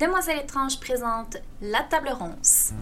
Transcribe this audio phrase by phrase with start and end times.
[0.00, 2.72] Demoiselle étrange présente La Table Ronce.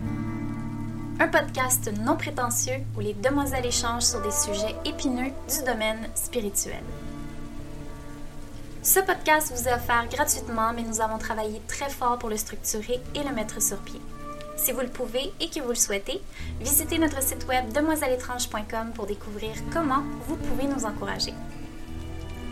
[1.18, 6.84] Un podcast non prétentieux où les demoiselles échangent sur des sujets épineux du domaine spirituel.
[8.84, 13.00] Ce podcast vous est offert gratuitement, mais nous avons travaillé très fort pour le structurer
[13.16, 14.00] et le mettre sur pied.
[14.56, 16.22] Si vous le pouvez et que vous le souhaitez,
[16.60, 21.34] visitez notre site web demoiselleétrange.com pour découvrir comment vous pouvez nous encourager.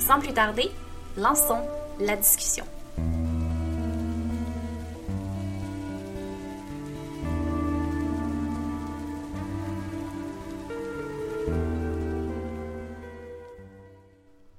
[0.00, 0.68] Sans plus tarder,
[1.16, 1.62] lançons
[2.00, 2.64] la discussion.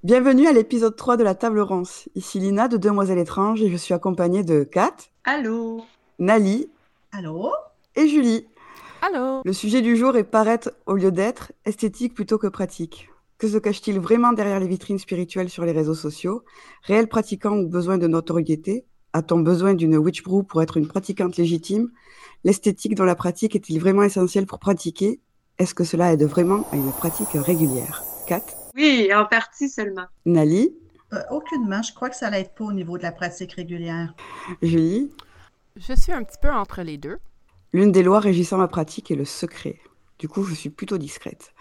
[0.09, 2.09] Bienvenue à l'épisode 3 de la table ronce.
[2.15, 4.95] Ici Lina de Demoiselles étranges et je suis accompagnée de Kat.
[5.23, 5.83] Allô.
[6.17, 6.67] Nali.
[7.11, 7.51] Allô.
[7.95, 8.47] Et Julie.
[9.03, 9.43] Allô.
[9.45, 13.11] Le sujet du jour est paraître au lieu d'être, esthétique plutôt que pratique.
[13.37, 16.43] Que se cache-t-il vraiment derrière les vitrines spirituelles sur les réseaux sociaux?
[16.81, 18.85] Réel pratiquant ou besoin de notoriété?
[19.13, 21.91] A-t-on besoin d'une witch brew pour être une pratiquante légitime?
[22.43, 25.19] L'esthétique dans la pratique est-il vraiment essentiel pour pratiquer?
[25.59, 28.03] Est-ce que cela aide vraiment à une pratique régulière?
[28.25, 28.41] Kat
[28.79, 30.05] Oui, en partie seulement.
[30.25, 30.73] Nali?
[31.11, 31.81] Euh, aucunement.
[31.81, 34.13] Je crois que ça l'aide pas au niveau de la pratique régulière.
[34.61, 35.11] Julie?
[35.75, 37.17] Je suis un petit peu entre les deux.
[37.73, 39.79] L'une des lois régissant ma pratique est le secret.
[40.17, 41.53] Du coup, je suis plutôt discrète.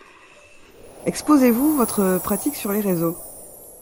[1.06, 3.16] Exposez-vous votre pratique sur les réseaux.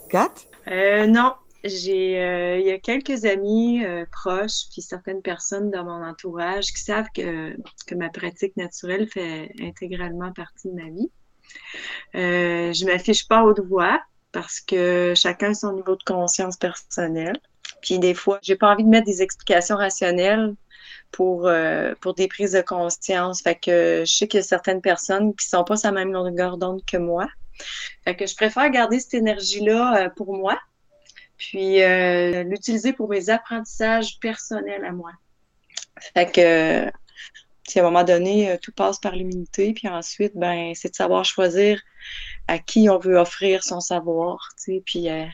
[0.09, 0.33] Kat?
[0.69, 5.85] Euh, non, j'ai, euh, il y a quelques amis euh, proches, puis certaines personnes dans
[5.85, 7.55] mon entourage qui savent que,
[7.87, 11.11] que ma pratique naturelle fait intégralement partie de ma vie.
[12.15, 14.01] Euh, je m'affiche pas haute voix
[14.33, 17.39] parce que chacun a son niveau de conscience personnelle.
[17.83, 20.55] Puis des fois, j'ai pas envie de mettre des explications rationnelles
[21.13, 23.43] pour, euh, pour des prises de conscience.
[23.43, 26.13] Fait que je sais qu'il y a certaines personnes qui sont pas sur la même
[26.13, 27.29] longueur d'onde que moi.
[28.05, 30.59] Fait que je préfère garder cette énergie-là euh, pour moi,
[31.39, 35.13] puis euh, l'utiliser pour mes apprentissages personnels à moi.
[36.15, 36.91] Fait que,
[37.69, 40.95] si à un moment donné, euh, tout passe par l'humilité, puis ensuite, ben, c'est de
[40.95, 41.81] savoir choisir
[42.49, 45.27] à qui on veut offrir son savoir, tu sais, puis euh,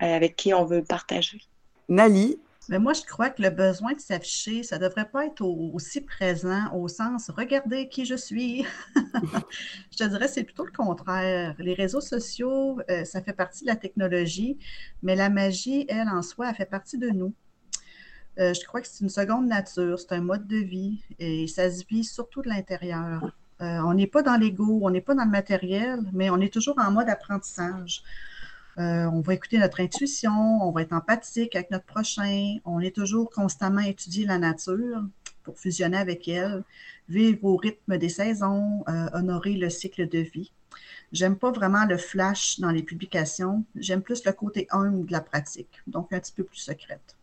[0.00, 1.40] avec qui on veut le partager.
[1.88, 2.38] Nali?
[2.68, 6.02] Mais moi, je crois que le besoin de s'afficher, ça devrait pas être au- aussi
[6.02, 8.64] présent au sens regardez qui je suis.
[9.92, 11.56] je te dirais, c'est plutôt le contraire.
[11.58, 14.56] Les réseaux sociaux, euh, ça fait partie de la technologie,
[15.02, 17.34] mais la magie, elle, en soi, elle fait partie de nous.
[18.40, 21.70] Euh, je crois que c'est une seconde nature, c'est un mode de vie et ça
[21.70, 23.24] se vit surtout de l'intérieur.
[23.60, 26.52] Euh, on n'est pas dans l'ego, on n'est pas dans le matériel, mais on est
[26.52, 28.02] toujours en mode apprentissage.
[28.78, 32.94] Euh, on va écouter notre intuition, on va être empathique avec notre prochain, on est
[32.94, 35.04] toujours constamment étudier la nature
[35.42, 36.64] pour fusionner avec elle,
[37.10, 40.52] vivre au rythme des saisons, honorer le cycle de vie.
[41.12, 45.20] J'aime pas vraiment le flash dans les publications, j'aime plus le côté humble de la
[45.20, 47.16] pratique, donc un petit peu plus secrète.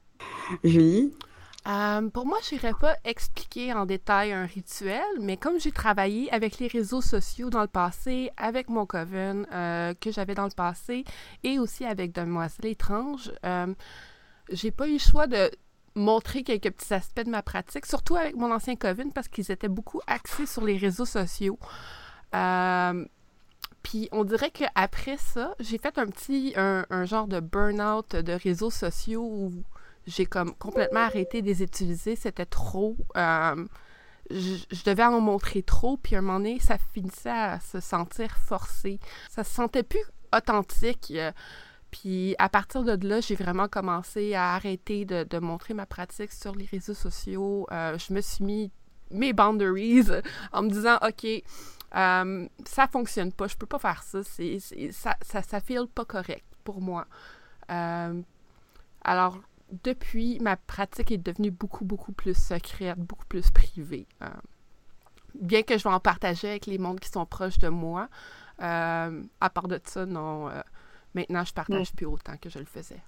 [0.64, 1.14] Julie?
[1.68, 6.32] Euh, pour moi, je n'irais pas expliquer en détail un rituel, mais comme j'ai travaillé
[6.32, 10.52] avec les réseaux sociaux dans le passé, avec mon coven euh, que j'avais dans le
[10.52, 11.04] passé,
[11.44, 13.74] et aussi avec Demoiselle étrange, euh,
[14.50, 15.52] j'ai pas eu le choix de
[15.94, 19.68] montrer quelques petits aspects de ma pratique, surtout avec mon ancien coven, parce qu'ils étaient
[19.68, 21.60] beaucoup axés sur les réseaux sociaux.
[22.34, 23.06] Euh,
[23.84, 28.34] puis on dirait qu'après ça, j'ai fait un petit, un, un genre de burn-out de
[28.34, 29.52] réseaux sociaux où
[30.08, 32.16] j'ai comme complètement arrêté de les utiliser.
[32.16, 32.96] C'était trop.
[33.16, 33.66] euh,
[34.30, 38.36] je, devais en montrer trop, puis à un moment donné, ça finissait à se sentir
[38.38, 39.00] forcé.
[39.30, 40.04] Ça se sentait plus
[40.36, 41.14] authentique.
[41.16, 41.32] euh,
[41.92, 46.54] puis à partir de là, j'ai vraiment commencé à arrêter de, montrer ma pratique sur
[46.56, 47.66] les réseaux sociaux.
[47.72, 48.72] Euh, je me suis mis
[49.12, 50.08] mes boundaries
[50.52, 51.26] en me disant, OK,
[51.96, 55.60] euh, ça fonctionne pas, je peux pas faire ça, ça, ça, ça
[55.94, 57.08] pas correct pour moi.
[59.04, 59.40] Alors,
[59.84, 64.08] depuis, ma pratique est devenue beaucoup, beaucoup plus secrète, beaucoup plus privée.
[64.22, 64.28] Euh,
[65.40, 68.08] bien que je vais en partager avec les mondes qui sont proches de moi,
[68.62, 70.62] euh, à part de ça, non, euh,
[71.16, 73.02] maintenant, je partage plus autant que je le faisais.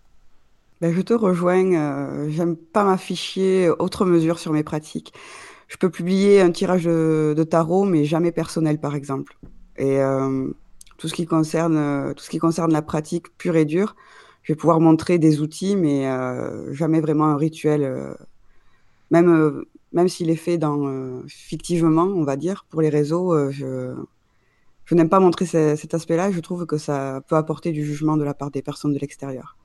[0.82, 2.30] Ben, je te rejoins.
[2.30, 5.14] J'aime pas m'afficher autre mesure sur mes pratiques.
[5.68, 9.38] Je peux publier un tirage de, de tarot, mais jamais personnel, par exemple.
[9.76, 10.00] Et
[10.98, 13.98] tout ce qui concerne, tout ce qui concerne la pratique pure et dure,
[14.44, 17.84] je vais pouvoir montrer des outils, mais euh, jamais vraiment un rituel.
[17.84, 18.14] euh,
[19.12, 23.34] même euh, même s'il est fait dans, euh, fictivement, on va dire, pour les réseaux,
[23.34, 23.96] euh, je,
[24.86, 26.30] je n'aime pas montrer ce- cet aspect-là.
[26.30, 29.00] et Je trouve que ça peut apporter du jugement de la part des personnes de
[29.00, 29.58] l'extérieur.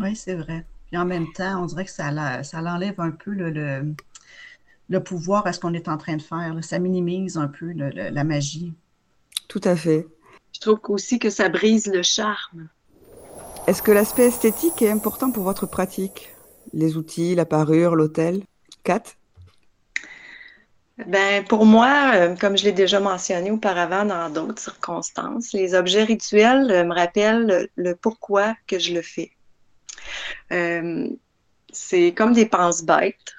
[0.00, 0.64] Oui, c'est vrai.
[0.86, 3.94] Puis en même temps, on dirait que ça, la- ça l'enlève un peu le, le,
[4.88, 6.54] le pouvoir à ce qu'on est en train de faire.
[6.54, 6.62] là.
[6.62, 8.72] Ça minimise un peu le- le- la magie.
[9.48, 10.06] Tout à fait.
[10.54, 12.68] Je trouve aussi que ça brise le charme.
[13.66, 16.34] Est-ce que l'aspect esthétique est important pour votre pratique?
[16.72, 18.42] Les outils, la parure, l'hôtel?
[18.84, 19.02] Kat?
[21.06, 26.04] Ben, pour moi, euh, comme je l'ai déjà mentionné auparavant dans d'autres circonstances, les objets
[26.04, 29.30] rituels euh, me rappellent le, pourquoi que je le fais.
[30.52, 31.08] Euh,
[31.72, 33.34] c'est comme des penses-bêtes,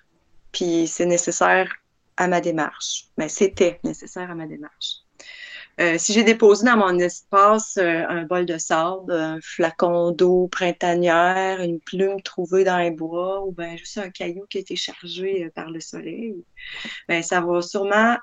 [0.51, 1.71] puis c'est nécessaire
[2.17, 3.07] à ma démarche.
[3.17, 5.00] Mais ben, c'était nécessaire à ma démarche.
[5.79, 10.47] Euh, si j'ai déposé dans mon espace euh, un bol de sable, un flacon d'eau
[10.47, 15.45] printanière, une plume trouvée dans les bois ou juste un caillou qui a été chargé
[15.45, 16.43] euh, par le soleil,
[17.07, 18.17] ben, ça va sûrement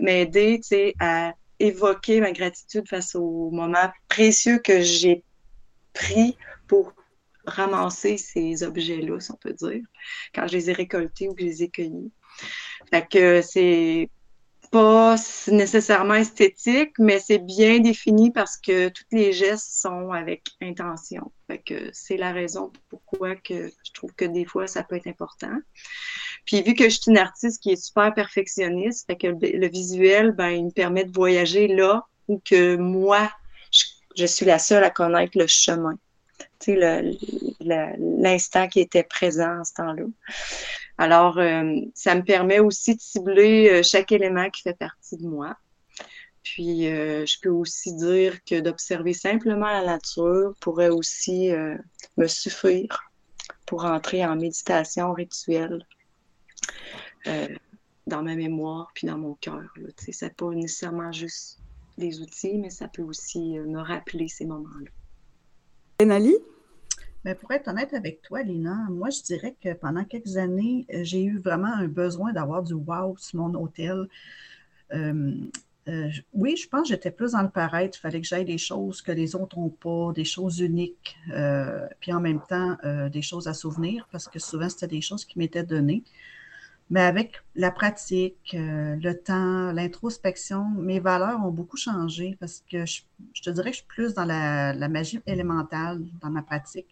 [0.00, 0.60] m'aider
[0.98, 5.22] à évoquer ma gratitude face au moment précieux que j'ai
[5.92, 6.36] pris
[6.68, 6.94] pour
[7.44, 9.82] ramasser ces objets-là, si on peut dire,
[10.34, 12.12] quand je les ai récoltés ou que je les ai cueillis.
[12.90, 14.08] Fait que c'est
[14.70, 15.16] pas
[15.48, 21.32] nécessairement esthétique, mais c'est bien défini parce que tous les gestes sont avec intention.
[21.46, 25.06] Fait que c'est la raison pourquoi que je trouve que des fois ça peut être
[25.06, 25.56] important.
[26.44, 30.32] Puis vu que je suis une artiste qui est super perfectionniste, fait que le, visuel,
[30.32, 33.30] ben, il me permet de voyager là où que moi,
[34.16, 35.98] je, suis la seule à connaître le chemin.
[37.60, 40.04] L'instant qui était présent à ce temps-là.
[40.98, 45.26] Alors, euh, ça me permet aussi de cibler euh, chaque élément qui fait partie de
[45.26, 45.56] moi.
[46.42, 51.50] Puis, euh, je peux aussi dire que d'observer simplement la nature pourrait aussi
[52.16, 53.00] me suffire
[53.66, 55.86] pour entrer en méditation rituelle
[58.06, 59.62] dans ma mémoire puis dans mon cœur.
[59.98, 61.60] Ça n'est pas nécessairement juste
[61.98, 64.90] des outils, mais ça peut aussi me rappeler ces moments-là.
[66.00, 66.36] Benali?
[67.24, 71.00] Mais pour être honnête avec toi, Lina, moi, je dirais que pendant quelques années, euh,
[71.02, 74.06] j'ai eu vraiment un besoin d'avoir du wow sur mon hôtel.
[74.92, 75.34] Euh,
[75.88, 77.98] euh, oui, je pense que j'étais plus dans le paraître.
[77.98, 81.16] Il fallait que j'aille des choses que les autres n'ont pas, des choses uniques,
[81.98, 82.76] puis en même temps,
[83.10, 86.04] des choses à souvenir, parce que souvent, c'était des choses qui m'étaient données.
[86.90, 93.02] Mais avec la pratique, le temps, l'introspection, mes valeurs ont beaucoup changé parce que je,
[93.42, 96.86] te dirais que je suis plus dans la, magie élémentale dans ma pratique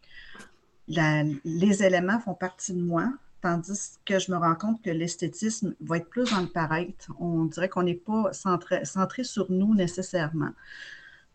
[0.88, 5.98] les éléments font partie de moi, tandis que je me rends compte que l'esthétisme va
[5.98, 7.12] être plus dans le paraître.
[7.18, 10.52] On dirait qu'on n'est pas centré, sur nous nécessairement.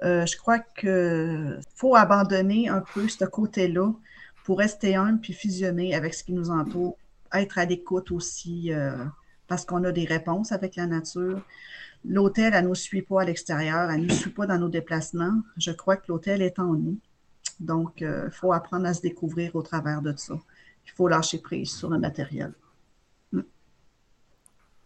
[0.04, 3.92] Euh, je crois qu'il faut abandonner un peu ce côté-là
[4.46, 6.98] pour rester un puis fusionner avec ce qui nous entoure,
[7.33, 9.06] être à l'écoute aussi euh,
[9.48, 11.42] parce qu'on a des réponses avec la nature.
[12.04, 14.69] L'hôtel, elle ne nous suit pas à l'extérieur, elle ne nous suit pas dans nos
[14.69, 15.42] déplacements.
[15.57, 16.98] Je crois que l'hôtel est en nous.
[17.60, 20.33] Donc, il euh, faut apprendre à se découvrir au travers de ça.
[20.86, 22.54] Il faut lâcher prise sur le matériel.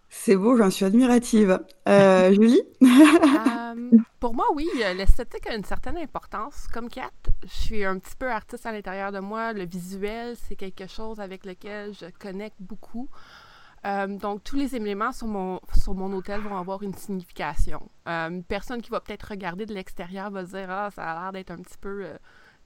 [0.10, 1.60] C'est beau, j'en suis admirative.
[1.88, 2.62] Euh, Julie?
[2.81, 6.68] Euh, pour moi, oui, l'esthétique a une certaine importance.
[6.74, 7.10] Comme Kat,
[7.44, 9.54] je suis un petit peu artiste à l'intérieur de moi.
[9.54, 13.10] Le visuel, c'est quelque chose avec lequel je connecte beaucoup.
[14.07, 17.90] donc, tous les éléments sur mon, sur mon hôtel vont avoir une signification.
[18.06, 21.52] une personne qui va peut-être regarder de l'extérieur va dire Ah, ça a l'air d'être
[21.52, 22.06] un petit peu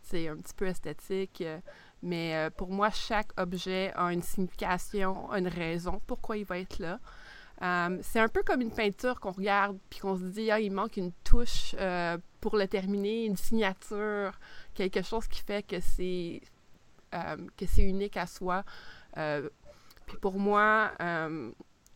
[0.01, 1.41] c'est un petit peu esthétique.
[1.41, 1.59] Euh,
[2.01, 6.79] mais euh, pour moi, chaque objet a une signification, une raison pourquoi il va être
[6.79, 6.99] là.
[7.61, 10.71] Euh, c'est un peu comme une peinture qu'on regarde puis qu'on se dit ah il
[10.71, 11.75] manque une touche
[12.39, 14.39] pour le terminer, une signature,
[14.73, 16.41] quelque chose qui fait que c'est
[17.11, 18.63] que c'est unique à soi.
[19.13, 20.91] puis pour moi,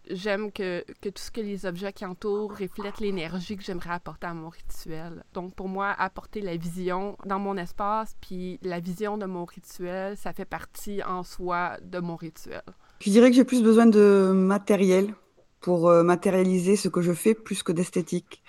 [0.09, 4.27] j'aime que, que, tout ce que les objets qui entourent reflètent l'énergie que j'aimerais apporter
[4.27, 5.23] à mon rituel.
[5.33, 10.17] Donc, pour moi, apporter la vision dans mon espace, puis la vision de mon rituel,
[10.17, 12.63] ça fait partie en soi de mon rituel.
[12.99, 15.13] Je dirais que j'ai plus besoin de matériel
[15.63, 18.43] pour euh, matérialiser ce que je fais plus que d'esthétique.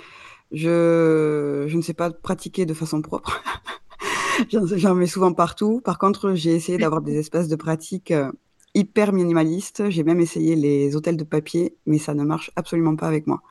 [0.50, 3.40] Je, ne sais pas pratiquer de façon propre.
[4.50, 5.80] J'en mets souvent partout.
[5.82, 8.32] Par contre, j'ai essayé d'avoir des espaces de pratique euh,
[8.74, 9.90] hyper minimaliste.
[9.90, 13.42] J'ai même essayé les hôtels de papier, mais ça ne marche absolument pas avec moi.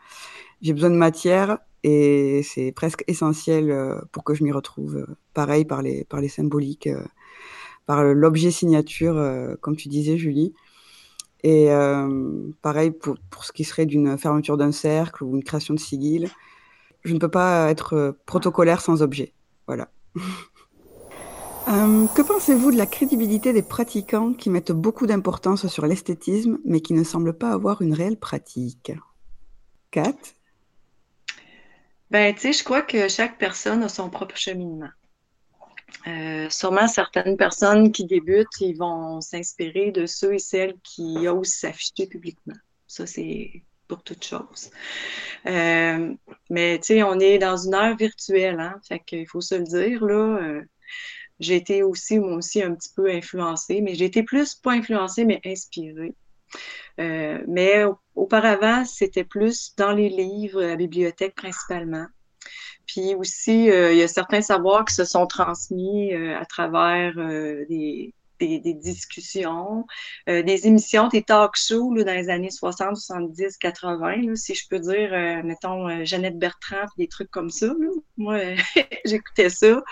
[0.61, 5.07] J'ai besoin de matière et c'est presque essentiel euh, pour que je m'y retrouve.
[5.33, 6.89] Pareil par les, symboliques,
[7.85, 9.15] par l'objet signature,
[9.61, 10.53] comme tu disais, Julie.
[11.43, 11.67] Et
[12.61, 16.29] pareil pour, pour, ce qui serait d'une fermeture d'un cercle ou une création de sigil.
[17.03, 19.33] Je ne peux pas être protocolaire sans objet.
[19.67, 19.89] Voilà.
[21.69, 26.81] Euh, que pensez-vous de la crédibilité des pratiquants qui mettent beaucoup d'importance sur l'esthétisme, mais
[26.81, 28.91] qui ne semblent pas avoir une réelle pratique?
[29.89, 30.13] Kat?
[32.11, 34.89] Ben, je crois que chaque personne a son propre cheminement.
[36.07, 41.53] Euh, sûrement certaines personnes qui débutent, ils vont s'inspirer de ceux et celles qui osent
[41.53, 42.55] s'afficher publiquement.
[42.87, 44.69] Ça, c'est pour toute chose.
[45.45, 46.13] Euh,
[46.49, 48.79] mais tu sais, on est dans une ère virtuelle, hein?
[48.87, 50.63] Fait qu'il faut se le dire, là
[51.39, 55.25] j'ai été aussi, moi aussi, un petit peu influencée, mais j'ai été plus, pas influencée,
[55.25, 56.15] mais inspirée.
[56.99, 57.83] Euh, mais
[58.15, 62.05] auparavant, c'était plus dans les livres, la bibliothèque principalement.
[62.87, 67.15] Puis aussi, euh, il y a certains savoirs qui se sont transmis euh, à travers
[67.69, 68.13] des,
[68.47, 69.85] des, discussions,
[70.29, 74.79] euh, des émissions, des talk shows dans les années 60, 70, 80, si je peux
[74.79, 77.67] dire, euh, mettons, euh, Jeannette Bertrand, des trucs comme ça.
[78.17, 78.39] Moi,
[79.05, 79.83] j'écoutais ça.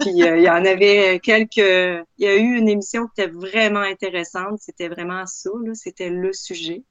[0.00, 1.56] Puis il y en avait quelques.
[1.56, 4.58] Il y a eu une émission qui était vraiment intéressante.
[4.60, 6.82] C'était vraiment ça, c'était le sujet.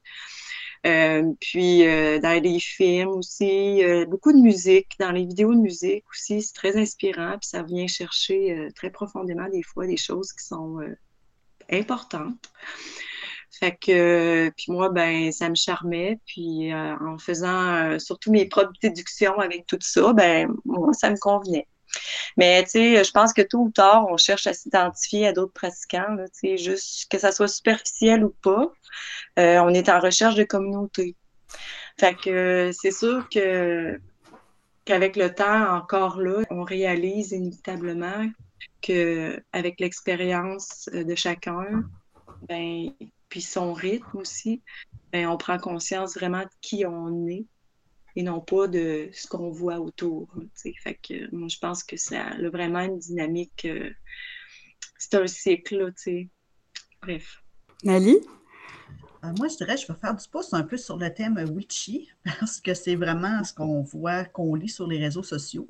[0.82, 6.54] Puis dans les films aussi, beaucoup de musique, dans les vidéos de musique aussi, c'est
[6.54, 10.80] très inspirant, puis ça vient chercher très profondément des fois des choses qui sont
[11.70, 12.50] importante.
[13.62, 16.18] Fait que, puis moi, ben, ça me charmait.
[16.26, 21.10] Puis euh, en faisant euh, surtout mes propres déductions avec tout ça, ben, moi, ça
[21.10, 21.68] me convenait.
[22.36, 25.52] Mais tu sais, je pense que tôt ou tard, on cherche à s'identifier à d'autres
[25.52, 28.72] pratiquants, tu sais, juste que ça soit superficiel ou pas.
[29.38, 31.16] Euh, on est en recherche de communauté.
[31.98, 34.00] Fait que c'est sûr que
[34.84, 38.28] qu'avec le temps, encore là, on réalise inévitablement
[38.80, 41.84] que avec l'expérience euh, de chacun,
[42.48, 42.88] ben,
[43.28, 44.62] puis son rythme aussi,
[45.12, 47.46] ben, on prend conscience vraiment de qui on est
[48.16, 50.28] et non pas de ce qu'on voit autour.
[50.54, 53.64] Fait que moi, je pense que ça a vraiment une dynamique.
[53.64, 53.90] Euh,
[54.98, 56.28] c'est un cycle, là, sais.
[57.00, 57.42] Bref.
[57.84, 58.16] Nali?
[59.24, 62.08] Euh, moi, je dirais, je vais faire du pouce un peu sur le thème witchy,
[62.40, 65.66] parce que c'est vraiment ce qu'on voit, qu'on lit sur les réseaux sociaux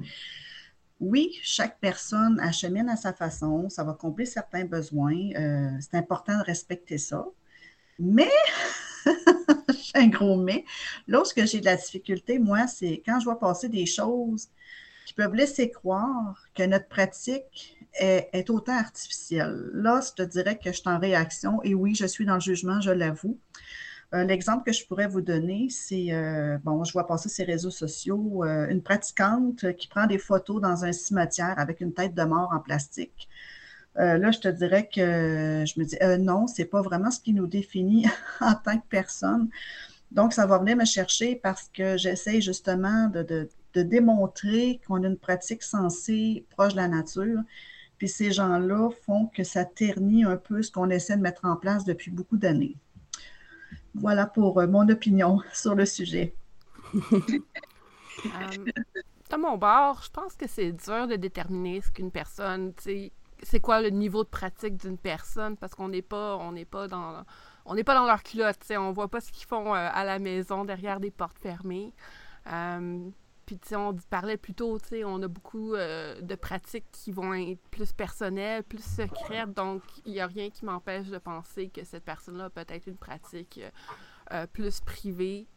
[1.03, 5.31] oui, chaque personne achemine à sa façon, ça va combler certains besoins.
[5.35, 7.27] Euh, c'est important de respecter ça.
[7.99, 8.31] Mais,
[9.95, 10.65] un gros mais,
[11.07, 14.49] lorsque j'ai de la difficulté, moi, c'est quand je vois passer des choses
[15.07, 19.71] qui peuvent laisser croire que notre pratique est, autant artificielle.
[19.75, 22.41] Là, je te dirais que je suis en réaction et oui, je suis dans le
[22.41, 23.39] jugement, je l'avoue.
[24.13, 28.45] L'exemple que je pourrais vous donner, c'est, euh, bon, je vois passer ces réseaux sociaux,
[28.45, 32.51] euh, une pratiquante qui prend des photos dans un cimetière avec une tête de mort
[32.53, 33.31] en plastique.
[33.99, 37.35] Euh, là, je te dirais que je me dis, non, c'est pas vraiment ce qui
[37.35, 38.07] nous définit
[38.41, 39.49] en tant que personne.
[40.11, 45.07] Donc, ça va venir me chercher parce que j'essaie justement de, de démontrer qu'on a
[45.07, 47.41] une pratique sensée proche de la nature.
[47.99, 51.57] Puis ces gens-là font que ça ternit un peu ce qu'on essaie de mettre en
[51.57, 52.77] place depuis beaucoup d'années.
[53.95, 56.35] Voilà pour euh, mon opinion sur le sujet.
[58.27, 58.71] Euh,
[59.31, 62.73] dans mon bord, je pense que c'est dur de déterminer ce qu'une personne,
[63.43, 65.57] c'est quoi le niveau de pratique d'une personne?
[65.57, 67.25] Parce qu'on n'est pas, on n'est pas dans,
[67.65, 70.19] on n'est pas dans leur culotte, on voit pas ce qu'ils font euh, à la
[70.19, 71.93] maison derrière des portes fermées.
[73.47, 76.87] Puis, tu sais, on parlait plus tôt, tu sais, on a beaucoup euh, de pratiques
[76.93, 79.53] qui vont être plus personnelles, plus secrètes.
[79.53, 82.97] Donc, il n'y a rien qui m'empêche de penser que cette personne-là a peut-être une
[82.97, 83.71] pratique euh,
[84.33, 85.49] euh, plus privée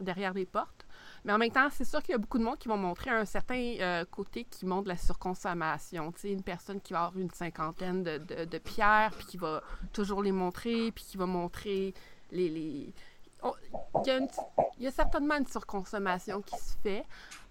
[0.00, 0.86] derrière des portes.
[1.24, 3.10] Mais en même temps, c'est sûr qu'il y a beaucoup de monde qui vont montrer
[3.10, 6.10] un certain côté qui montre la surconsommation.
[6.12, 9.62] Tu sais, une personne qui va avoir une cinquantaine de, de pierres, puis qui va
[9.92, 11.94] toujours les montrer, puis qui va montrer
[12.32, 12.94] les, les
[13.44, 13.56] Oh,
[14.06, 14.28] il,
[14.78, 17.04] y a certainement une surconsommation qui se fait.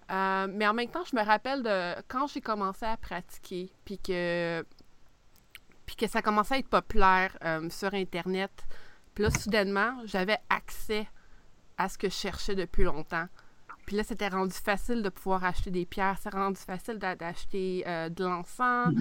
[0.09, 3.97] Euh, mais en même temps, je me rappelle de quand j'ai commencé à pratiquer, puis
[3.97, 4.65] que,
[5.85, 8.51] puis que ça commençait à être populaire euh, sur Internet.
[9.13, 11.07] Puis là, soudainement, j'avais accès
[11.77, 13.27] à ce que je cherchais depuis longtemps.
[13.85, 18.09] Puis là, c'était rendu facile de pouvoir acheter des pierres, c'est rendu facile d'acheter euh,
[18.09, 18.93] de l'encens,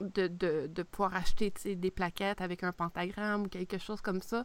[0.00, 4.44] de, de, de, pouvoir acheter des plaquettes avec un pentagramme ou quelque chose comme ça.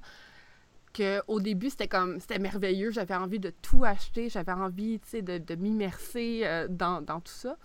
[1.28, 5.56] Au début, c'était comme c'était merveilleux, j'avais envie de tout acheter, j'avais envie, de, de
[5.56, 7.58] m'immerser euh, dans, tout ça.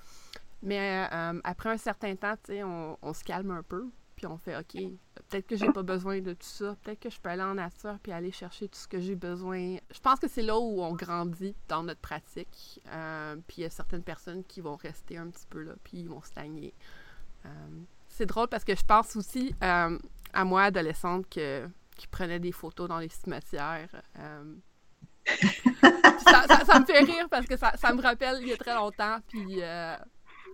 [0.63, 3.89] Mais euh, après un certain temps, on, on se calme un peu,
[4.21, 4.75] puis on fait OK,
[5.29, 7.99] peut-être que j'ai pas besoin de tout ça, peut-être que je peux aller en nature
[8.03, 9.77] puis aller chercher tout ce que j'ai besoin.
[9.91, 12.83] Je pense que c'est là où on grandit dans notre pratique.
[12.93, 16.01] Euh, puis il y a certaines personnes qui vont rester un petit peu là, puis
[16.01, 16.75] ils vont stagner.
[18.09, 22.89] c'est drôle parce que je pense aussi à moi, adolescente, que qui prenaient des photos
[22.89, 24.03] dans les cimetières.
[24.19, 24.55] Euh.
[26.67, 29.63] ça, me fait rire parce que ça, me rappelle il y a très longtemps, puis
[29.63, 29.97] euh,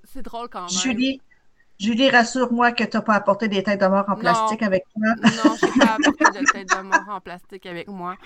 [0.05, 0.71] c'est drôle quand même.
[0.71, 1.21] Julie,
[1.79, 5.15] Julie, rassure-moi que tu n'as pas apporté des têtes de mort en plastique avec toi.
[5.45, 8.17] non, je n'ai pas apporté de têtes de mort en plastique avec moi.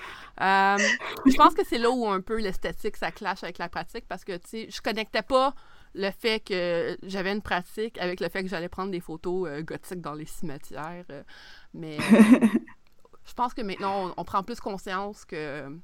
[0.41, 0.79] Euh,
[1.27, 4.25] je pense que c'est là où un peu l'esthétique, ça clash avec la pratique parce
[4.25, 5.55] que, tu sais, je connectais pas
[5.95, 10.01] le fait que j'avais une pratique avec le fait que j'allais prendre des photos gothiques
[10.01, 11.05] dans les cimetières.
[11.75, 11.99] mais
[13.27, 15.77] je pense que maintenant, on, prend plus conscience que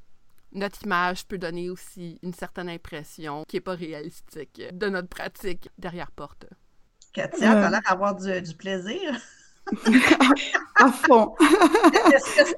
[0.52, 5.68] notre image peut donner aussi une certaine impression qui n'est pas réalistique de notre pratique
[5.78, 6.46] derrière porte.
[7.16, 9.18] Katia, tu as l'air d'avoir du, du plaisir.
[10.76, 11.35] à fond.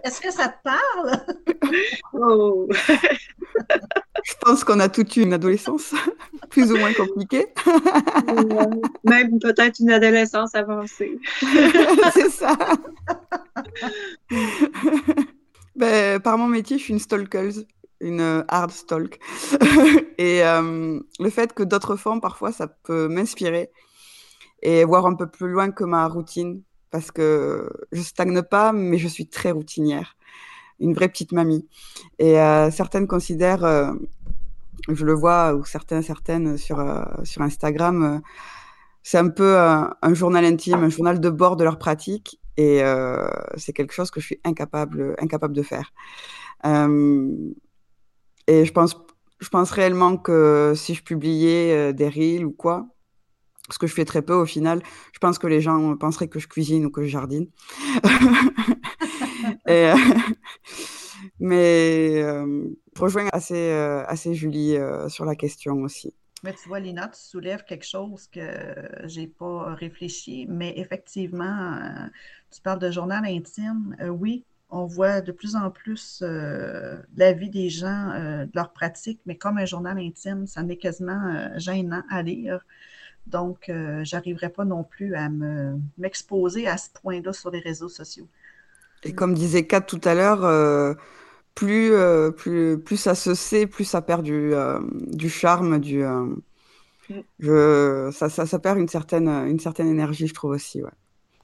[0.04, 1.24] Est-ce que, ça te parle?
[2.14, 2.66] Oh.
[4.24, 5.94] Je pense qu'on a toute une adolescence
[6.48, 7.46] plus ou moins compliquée.
[9.04, 11.18] Même peut-être une adolescence avancée.
[12.12, 12.56] C'est ça.
[15.76, 17.66] ben, par mon métier, je suis une stalkeuse,
[18.00, 19.20] une hard stalk.
[20.16, 23.70] Et euh, le fait que d'autres formes, parfois, ça peut m'inspirer
[24.62, 28.98] et voir un peu plus loin que ma routine parce que je stagne pas, mais
[28.98, 30.16] je suis très routinière,
[30.80, 31.68] une vraie petite mamie.
[32.18, 33.92] Et euh, certaines considèrent, euh,
[34.88, 38.20] je le vois, ou certains, certaines sur, euh, sur Instagram,
[39.02, 42.40] c'est un peu un, journal intime, un journal de bord de leur pratique.
[42.56, 42.82] Et
[43.56, 45.92] c'est quelque chose que je suis incapable, incapable de faire.
[46.64, 48.96] et je pense,
[49.38, 52.88] je pense réellement que si je publiais des reels ou quoi,
[53.70, 54.82] ce que je fais très peu au final.
[55.12, 57.48] Je pense que les gens penseraient que je cuisine ou que je jardine.
[59.66, 59.96] Et, euh,
[61.40, 66.14] mais euh, je rejoins assez, euh, assez Julie euh, sur la question aussi.
[66.44, 68.40] Mais tu vois, Lina, tu soulèves quelque chose que
[69.04, 71.80] j'ai pas réfléchi, mais effectivement,
[72.52, 73.96] tu parles de journal intime.
[74.08, 78.12] Oui, on voit de plus en plus la vie des gens,
[78.44, 82.64] de leur pratique, mais comme un journal intime, ça n'est quasiment gênant à lire.
[83.28, 85.28] Donc, euh, j'arriverai pas non plus à
[85.98, 88.28] m'exposer à ce point-là sur les réseaux sociaux.
[89.04, 90.94] Et comme disait Kat tout à l'heure, euh,
[91.54, 96.04] plus, euh, plus, plus ça se sait, plus ça perd du, euh, du charme, du,
[96.04, 96.26] euh,
[97.10, 97.24] Mm.
[97.38, 100.82] je, ça, ça, ça perd une certaine, une certaine énergie, je trouve aussi.
[100.82, 100.90] Ouais.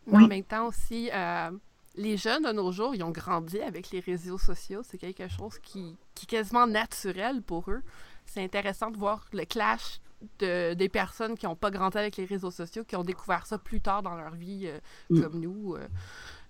[0.06, 0.24] Mais Oui.
[0.24, 1.50] en même temps aussi, euh,
[1.94, 4.82] les jeunes de nos jours, ils ont grandi avec les réseaux sociaux.
[4.84, 7.82] C'est quelque chose qui, qui est quasiment naturel pour eux.
[8.26, 10.00] C'est intéressant de voir le clash
[10.38, 13.58] de, des personnes qui n'ont pas grandi avec les réseaux sociaux, qui ont découvert ça
[13.58, 14.78] plus tard dans leur vie, euh,
[15.10, 15.22] Mm.
[15.22, 15.86] comme nous, euh,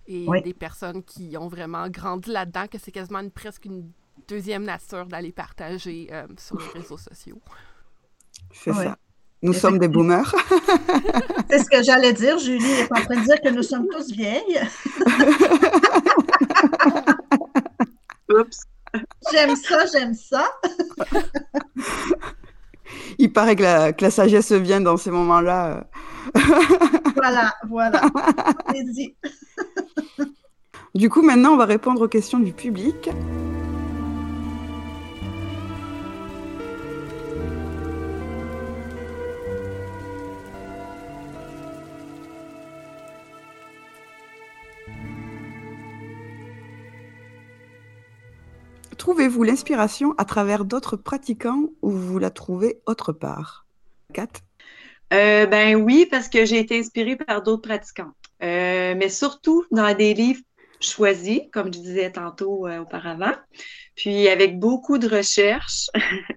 [0.07, 0.43] et Oui.
[0.43, 3.91] des personnes qui ont vraiment grandi là-dedans, que c'est quasiment une- presque une
[4.29, 7.41] deuxième nature d'aller partager euh, sur les réseaux sociaux.
[8.53, 8.85] C'est Ouais.
[8.85, 8.97] ça.
[9.43, 10.35] Nous sommes des boomers.
[11.51, 12.39] C'est ce que j'allais dire.
[12.39, 14.59] Julie est en train de dire que nous sommes tous vieilles.
[18.31, 18.59] Oups.
[19.31, 20.49] J'aime ça, j'aime ça.
[23.19, 25.87] Il paraît que la, que la sagesse vient dans ces moments-là.
[27.17, 28.03] Voilà, voilà.
[28.67, 29.15] Allez-y.
[30.95, 33.09] Du coup, maintenant, on va répondre aux questions du public.
[49.05, 53.67] Trouvez-vous l'inspiration à travers d'autres pratiquants ou vous la trouvez autre part?
[54.15, 54.29] Kat?
[55.13, 58.15] Euh, ben oui, parce que j'ai été inspirée par d'autres pratiquantes.
[58.43, 60.41] Euh, mais surtout dans des livres
[60.81, 63.35] choisis, comme je disais tantôt euh, auparavant,
[63.95, 65.91] puis avec beaucoup de recherches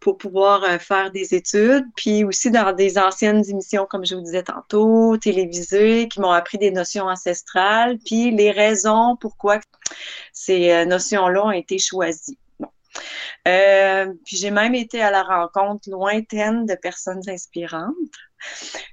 [0.00, 4.22] pour pouvoir euh, faire des études, puis aussi dans des anciennes émissions, comme je vous
[4.22, 9.60] disais tantôt, télévisées, qui m'ont appris des notions ancestrales, puis les raisons pourquoi
[10.32, 12.38] ces euh, notions-là ont été choisies.
[13.48, 17.94] Euh, puis j'ai même été à la rencontre lointaine de personnes inspirantes.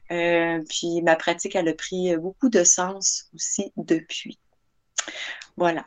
[0.10, 4.40] Puis ma pratique, elle a pris beaucoup de sens aussi depuis.
[5.58, 5.86] Voilà.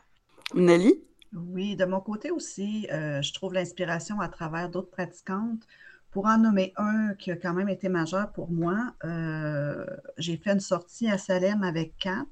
[0.53, 1.01] Nelly?
[1.35, 5.65] Oui, de mon côté aussi, euh, je trouve l'inspiration à travers d'autres pratiquantes.
[6.11, 9.83] Pour en nommer un qui a quand même été majeur pour moi, euh,
[10.17, 12.27] j'ai fait une sortie à Salem avec Kat.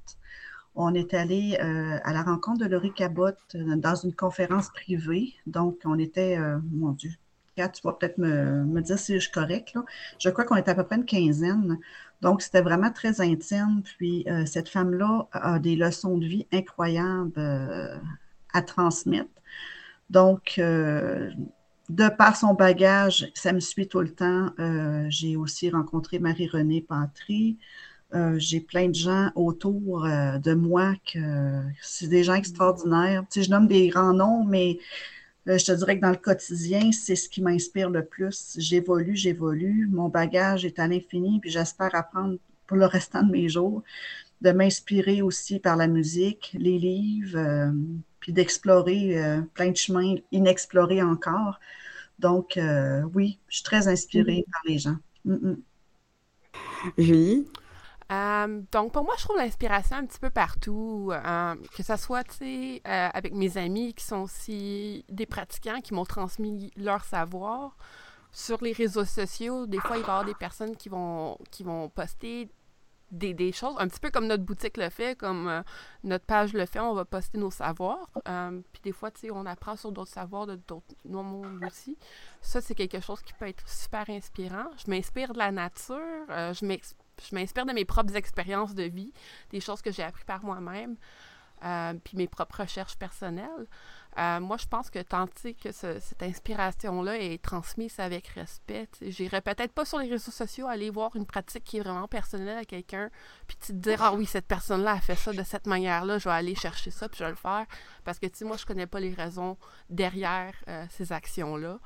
[0.76, 5.34] On est allé euh, à la rencontre de Laurie Cabot dans une conférence privée.
[5.48, 6.38] Donc, on était,
[6.72, 7.12] mon Dieu,
[7.56, 9.76] Kat, tu vas peut-être me, me dire si je suis correcte.
[10.20, 11.80] Je crois qu'on était à peu près une quinzaine.
[12.22, 13.82] Donc, c'était vraiment très intime.
[13.84, 17.34] Puis, cette femme-là a des leçons de vie incroyables
[18.54, 19.30] à transmettre.
[20.10, 21.30] Donc, euh,
[21.90, 24.52] de par son bagage, ça me suit tout le temps.
[24.60, 27.58] Euh, j'ai aussi rencontré Marie-Renée Patry.
[28.14, 33.24] Euh, j'ai plein de gens autour de moi que c'est des gens extraordinaires.
[33.32, 34.80] Tu sais, je nomme des grands noms, mais
[35.46, 38.56] je te dirais que dans le quotidien, c'est ce qui m'inspire le plus.
[38.58, 39.88] J'évolue, j'évolue.
[39.90, 42.38] Mon bagage est à l'infini, puis j'espère apprendre
[42.72, 43.84] pour le restant de mes jours,
[44.42, 47.72] de m'inspirer aussi par la musique, les livres, euh,
[48.20, 51.60] puis d'explorer euh, plein de chemins inexplorés encore.
[52.20, 54.98] Donc, euh, oui, je suis très inspirée par les gens.
[55.26, 55.58] Mm -mm.
[56.98, 57.46] Julie?
[58.12, 62.24] Euh, donc, pour moi, je trouve l'inspiration un petit peu partout, euh, que ce soit,
[62.26, 67.04] tu sais, euh, avec mes amis qui sont aussi des pratiquants, qui m'ont transmis leur
[67.06, 67.78] savoir,
[68.32, 71.64] sur les réseaux sociaux, des fois, il va y avoir des personnes qui vont, qui
[71.64, 72.50] vont poster
[73.12, 75.62] des, choses, un petit peu comme notre boutique le fait, comme euh,
[76.04, 78.10] notre page le fait, on va poster nos savoirs.
[78.28, 81.98] Euh, puis des fois, tu sais, on apprend sur d'autres savoirs de d'autres mondes aussi.
[82.42, 84.66] Ça, c'est quelque chose qui peut être super inspirant.
[84.84, 89.14] Je m'inspire de la nature, euh, je m'inspire de mes propres expériences de vie,
[89.50, 90.96] des choses que j'ai appris par moi-même,
[92.04, 93.68] puis mes propres recherches personnelles.
[94.18, 99.72] Euh, moi, je pense que tant que cette inspiration-là est transmise avec respect, j'irais peut-être
[99.72, 103.10] pas sur les réseaux sociaux aller voir une pratique qui est vraiment personnelle à quelqu'un,
[103.48, 106.36] puis te dire ah oui cette personne-là a fait ça de cette manière-là, je vais
[106.36, 107.66] aller chercher ça puis je vais le faire.
[108.04, 109.58] Parce que tu moi je connais pas les raisons
[109.90, 111.80] derrière euh, ces actions-là.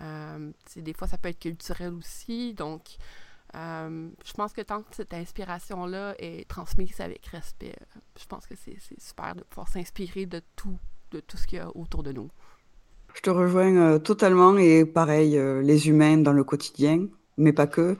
[0.00, 2.96] Euh, des fois ça peut être culturel aussi, donc
[3.54, 7.74] je pense que tant que cette inspiration-là est transmise avec respect,
[8.18, 10.78] je pense que c'est super de pouvoir s'inspirer de tout
[11.20, 12.30] tout ce qu'il y a autour de nous.
[13.16, 17.06] Je te rejoins euh, totalement et pareil, euh, les humains dans le quotidien,
[17.38, 17.96] mais pas que,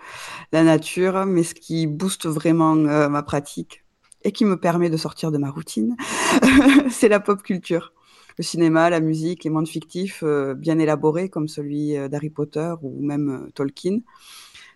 [0.52, 3.82] la nature, mais ce qui booste vraiment euh, ma pratique
[4.24, 5.96] et qui me permet de sortir de ma routine,
[6.90, 7.94] c'est la pop culture.
[8.36, 10.22] Le cinéma, la musique, les mondes fictifs
[10.56, 14.00] bien élaborés comme celui d'Harry Potter ou même Tolkien.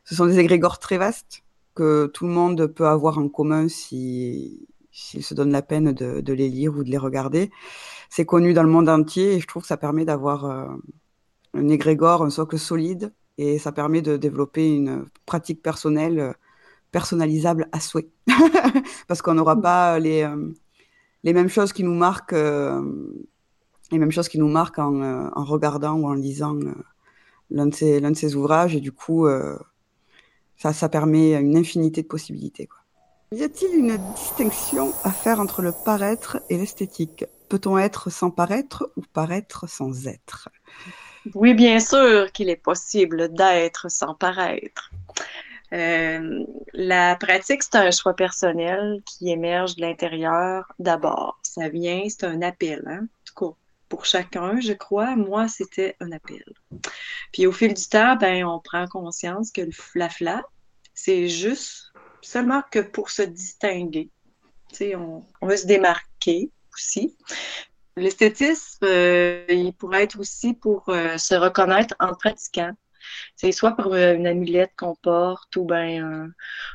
[0.04, 1.42] Ce sont des égrégores très vastes
[1.74, 6.48] que tout le monde peut avoir en commun s'il se donne la peine de, les
[6.48, 7.50] lire ou de les regarder
[8.10, 10.66] c'est connu dans le monde entier et je trouve que ça permet d'avoir euh,
[11.54, 16.32] un égrégore, un socle solide et ça permet de développer une pratique personnelle euh,
[16.90, 18.08] personnalisable à souhait.
[19.06, 20.52] Parce qu'on n'aura pas les, euh,
[21.22, 22.34] les mêmes choses qui nous marquent,
[23.92, 26.58] les mêmes choses qui nous marquent en, en regardant ou en lisant
[27.48, 29.28] l'un de, ces, de ces ouvrages et du coup,
[30.56, 32.66] ça, ça permet une infinité de possibilités.
[32.66, 32.80] Quoi.
[33.32, 37.24] Y a-t-il une distinction à faire entre le paraître et l'esthétique?
[37.50, 40.48] Peut-on être sans paraître ou paraître sans être?
[41.34, 44.90] Oui, bien sûr qu'il est possible d'être sans paraître.
[45.72, 51.38] Euh, la pratique, c'est un choix personnel qui émerge de l'intérieur d'abord.
[51.42, 53.06] Ça vient, c'est un appel, hein?
[53.88, 55.16] pour chacun, je crois.
[55.16, 56.44] Moi, c'était un appel.
[57.32, 60.44] Puis au fil du temps, ben, on prend conscience que le flafla,
[60.94, 64.08] c'est juste seulement que pour se distinguer.
[64.80, 67.16] On veut se démarquer aussi.
[67.96, 72.72] L'esthétisme, euh, il pourrait être aussi pour euh, se reconnaître en pratiquant.
[73.34, 76.32] C'est soit par euh, une amulette qu'on porte ou ben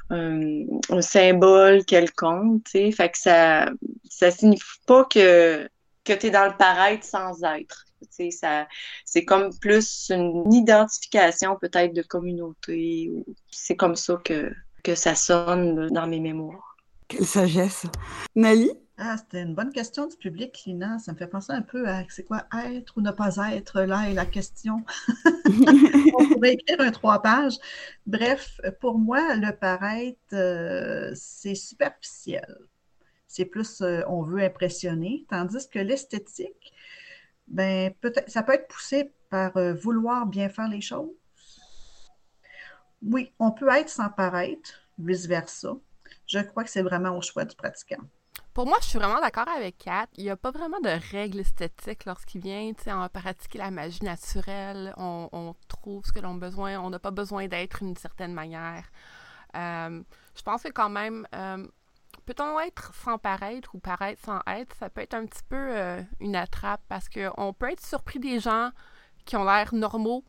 [0.09, 3.69] un, symbole quelconque, tu Fait que ça,
[4.09, 5.69] ça signifie pas que,
[6.03, 7.85] que tu es dans le paraître sans être.
[8.09, 13.11] C'est comme plus une identification peut-être de communauté.
[13.51, 14.53] C'est comme ça que,
[14.83, 16.74] que ça sonne dans mes mémoires.
[17.07, 17.85] Quelle sagesse.
[18.35, 20.99] Nali ah, c'était une bonne question du public, Lina.
[20.99, 24.09] Ça me fait penser un peu à c'est quoi être ou ne pas être, là,
[24.09, 24.85] et la question.
[26.17, 27.57] On pourrait écrire un trois pages.
[28.07, 32.57] Bref, pour moi, le paraître, euh, c'est superficiel.
[33.27, 36.73] C'est plus, euh, on veut impressionner, tandis que l'esthétique,
[37.47, 41.11] ben, peut-être, ça peut être poussé par euh, vouloir bien faire les choses.
[43.01, 45.75] Oui, on peut être sans paraître, vice-versa.
[46.27, 48.01] Je crois que c'est vraiment au choix du pratiquant.
[48.53, 50.07] Pour moi, je suis vraiment d'accord avec Kat.
[50.15, 52.71] Il n'y a pas vraiment de règles esthétiques lorsqu'il vient.
[52.87, 56.99] On va pratiquer la magie naturelle, on, trouve ce que l'on a besoin, on n'a
[56.99, 58.85] pas besoin d'être d'une certaine manière.
[59.55, 60.01] Euh,
[60.35, 61.67] je pense que quand même, euh,
[62.25, 66.01] peut-on être sans paraître ou paraître sans être, ça peut être un petit peu euh,
[66.19, 68.71] une attrape parce qu'on peut être surpris des gens
[69.25, 70.23] qui ont l'air normaux,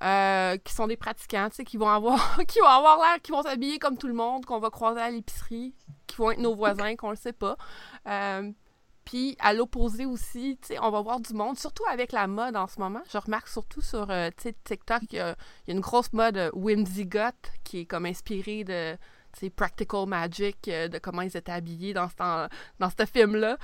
[0.00, 3.98] qui sont des pratiquants, qui vont avoir qui vont avoir l'air, qui vont s'habiller comme
[3.98, 5.74] tout le monde, qu'on va croiser à l'épicerie,
[6.10, 7.56] qui vont être nos voisins, qu'on le sait pas.
[8.06, 8.50] Euh,
[9.04, 12.78] puis à l'opposé aussi, on va voir du monde, surtout avec la mode en ce
[12.78, 13.02] moment.
[13.10, 14.30] Je remarque surtout sur euh,
[14.64, 15.36] TikTok, il y, a,
[15.68, 17.30] une grosse mode euh, Whimsy Got
[17.64, 18.96] qui est comme inspirée de
[19.56, 23.56] Practical Magic, de comment ils étaient habillés dans ce, dans ce film-là.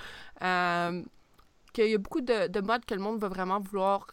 [1.72, 4.06] qu'il y a beaucoup de, de modes que le monde va vraiment vouloir.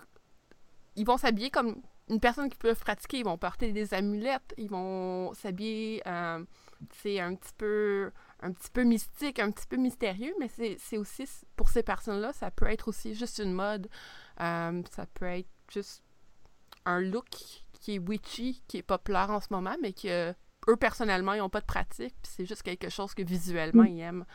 [0.96, 3.20] Ils vont s'habiller comme une personne qui peut pratiquer.
[3.20, 6.02] Ils vont porter des amulettes, ils vont s'habiller
[6.92, 8.12] c'est un petit peu
[8.42, 12.52] un petit peu mystique, un petit peu mystérieux, mais c'est aussi, pour ces personnes-là, ça
[12.52, 13.88] peut être aussi juste une mode.
[14.42, 16.04] Euh, ça peut être juste
[16.86, 20.32] un look qui est witchy, qui est populaire en ce moment, mais que
[20.68, 24.02] eux, personnellement, ils n'ont pas de pratique, puis c'est juste quelque chose que visuellement, ils
[24.02, 24.26] aiment.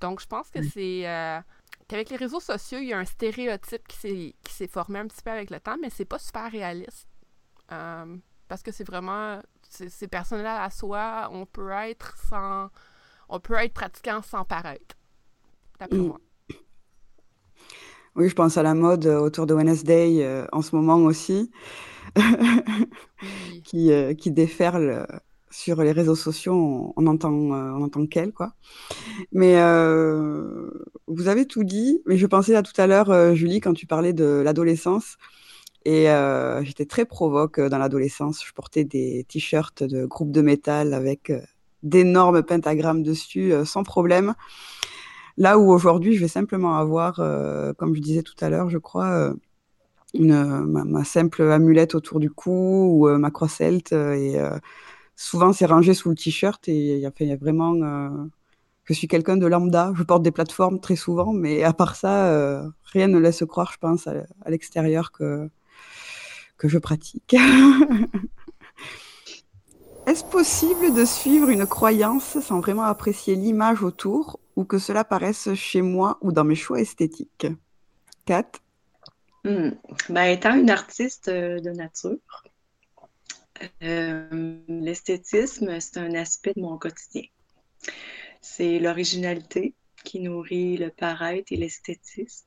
[0.00, 1.08] Donc, je pense que c'est...
[1.08, 1.40] Euh,
[1.88, 5.30] qu'avec les réseaux sociaux, il y a un stéréotype qui s'est formé un petit peu
[5.30, 7.08] avec le temps, mais c'est pas super réaliste.
[7.72, 11.28] Euh, parce que c'est vraiment c'est personnel à soi.
[11.32, 12.68] On peut être sans.
[13.28, 14.96] On peut être pratiquant sans paraître.
[15.78, 16.06] D'après mm.
[16.06, 16.20] moi.
[18.16, 21.50] Oui, je pense à la mode euh, autour de Wednesday euh, en ce moment aussi.
[23.64, 25.06] qui, qui déferle
[25.50, 28.52] sur les réseaux sociaux, on, entend, on entend qu'elle, quoi.
[29.32, 29.54] Mais
[31.06, 32.02] vous avez tout dit.
[32.06, 35.16] Mais je pensais à tout à l'heure, Julie, quand tu parlais de l'adolescence.
[35.84, 36.06] Et
[36.62, 38.44] j'étais très provoque dans l'adolescence.
[38.44, 41.32] Je portais des t-shirts de groupe de métal avec
[41.82, 44.34] d'énormes pentagrammes dessus, sans problème.
[45.36, 47.16] Là où aujourd'hui, je vais simplement avoir,
[47.78, 49.32] comme je disais tout à l'heure, je crois,
[50.14, 53.92] une, ma, simple amulette autour du cou ou ma croix celte.
[53.92, 54.36] et
[55.18, 56.66] souvent, c'est rangé sous le t-shirt.
[56.68, 57.74] Et il y, a vraiment.
[58.84, 59.92] je suis quelqu'un de lambda.
[59.96, 63.78] Je porte des plateformes très souvent, mais à part ça, rien ne laisse croire, je
[63.78, 65.50] pense, à, l'extérieur que,
[66.56, 67.36] que je pratique.
[70.08, 75.52] Est-ce possible de suivre une croyance sans vraiment apprécier l'image autour ou que cela paraisse
[75.52, 77.46] chez moi ou dans mes choix esthétiques?
[78.24, 78.50] Kat?
[79.44, 79.72] Hmm.
[80.08, 82.16] ben, Étant une artiste euh, de nature,
[83.82, 87.24] euh, l'esthétisme, c'est un aspect de mon quotidien.
[88.40, 92.46] C'est l'originalité qui nourrit le paraître et l'esthétisme,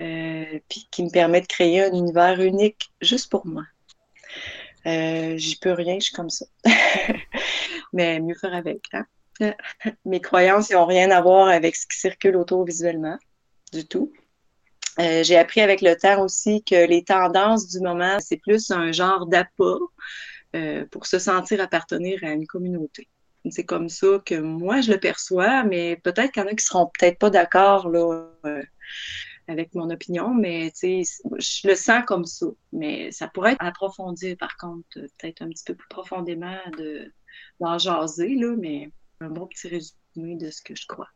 [0.00, 3.64] euh, puis qui me permet de créer un univers unique juste pour moi.
[4.86, 6.46] Euh, j'y peux rien, je suis comme ça.
[7.92, 8.84] Mais mieux faire avec.
[8.92, 9.06] Hein?
[10.04, 13.18] Mes croyances n'ont rien à voir avec ce qui circule autour visuellement,
[13.72, 14.12] du tout.
[14.98, 18.92] Euh, j'ai appris avec le temps aussi que les tendances du moment, c'est plus un
[18.92, 19.78] genre d'appât
[20.54, 23.08] euh, pour se sentir appartenir à une communauté.
[23.50, 26.64] C'est comme ça que moi, je le perçois, mais peut-être qu'il y en a qui
[26.64, 28.28] seront peut-être pas d'accord là,
[29.46, 32.46] avec mon opinion, mais je le sens comme ça.
[32.72, 37.12] Mais ça pourrait être approfondi, par contre, peut-être un petit peu plus profondément de,
[37.60, 41.08] d'en jaser, là, mais un bon petit résumé de ce que je crois.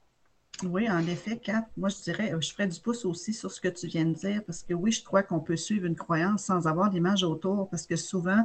[0.65, 3.69] Oui, en effet, Kat, moi je dirais, je ferais du pouce aussi sur ce que
[3.69, 6.67] tu viens de dire, parce que oui, je crois qu'on peut suivre une croyance sans
[6.67, 8.45] avoir d'image autour, parce que souvent,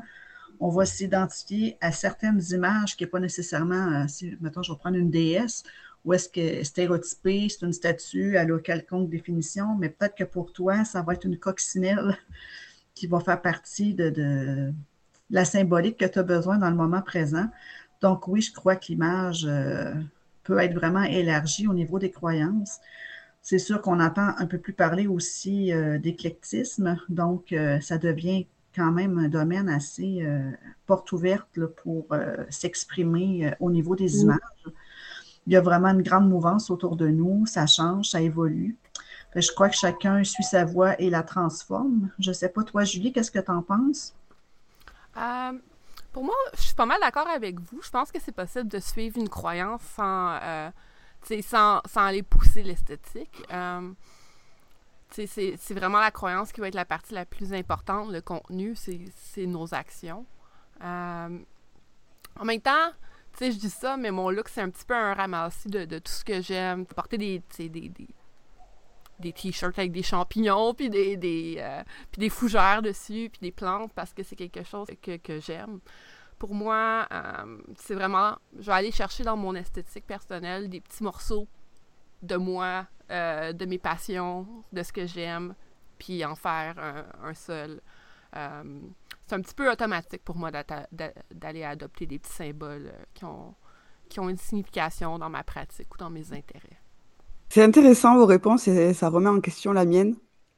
[0.59, 4.77] on va s'identifier à certaines images qui n'est pas nécessairement, euh, si, mettons, je vais
[4.77, 5.63] prendre une déesse,
[6.05, 10.53] ou est-ce que stéréotypé, c'est une statue, elle a quelconque définition, mais peut-être que pour
[10.53, 12.17] toi, ça va être une coccinelle
[12.93, 14.71] qui va faire partie de,
[15.31, 17.49] la symbolique que tu as besoin dans le moment présent.
[18.01, 19.93] Donc oui, je crois que l'image euh,
[20.45, 22.79] peut être vraiment élargie au niveau des croyances.
[23.41, 28.47] C'est sûr qu'on entend un peu plus parler aussi euh, d'éclectisme, donc euh, ça devient
[28.75, 30.27] quand même un domaine assez
[30.85, 31.47] porte ouverte
[31.81, 32.07] pour
[32.49, 34.39] s'exprimer au niveau des images
[35.47, 38.77] il y a vraiment une grande mouvance autour de nous, ça change, ça évolue.
[39.35, 42.09] Je crois que chacun suit sa voie et la transforme.
[42.19, 44.15] Je ne sais pas, toi, Julie, qu'est-ce que tu en penses?
[46.15, 47.81] Euh, pour moi, je suis pas mal d'accord avec vous.
[47.81, 50.69] Je pense que c'est possible de suivre une croyance sans, euh,
[51.41, 53.43] sans, sans, aller pousser l'esthétique.
[53.51, 53.91] Euh,
[55.11, 58.11] c'est vraiment la croyance qui va être la partie la plus importante.
[58.11, 60.25] Le contenu, c'est nos actions.
[60.81, 61.29] en
[62.43, 62.91] même temps,
[63.39, 66.25] je dis ça, mais mon look, c'est un petit peu un ramassis de, tout ce
[66.25, 66.85] que j'aime.
[66.85, 68.07] Porter des, des, des,
[69.19, 73.93] t-shirts avec des champignons, puis des, des, euh, puis des fougères dessus, puis des plantes,
[73.93, 75.79] parce que c'est quelque chose que, que j'aime.
[76.37, 81.03] Pour moi, euh, c'est vraiment, je vais aller chercher dans mon esthétique personnelle des petits
[81.03, 81.47] morceaux
[82.21, 85.55] de moi, euh, de mes passions, de ce que j'aime,
[85.97, 87.81] puis en faire un, un seul
[89.25, 93.55] c'est un petit peu automatique pour moi d'aller adopter des petits symboles qui ont,
[94.07, 96.79] qui ont une signification dans ma pratique ou dans mes intérêts.
[97.55, 100.15] C'est intéressant vos réponses et ça remet en question la mienne.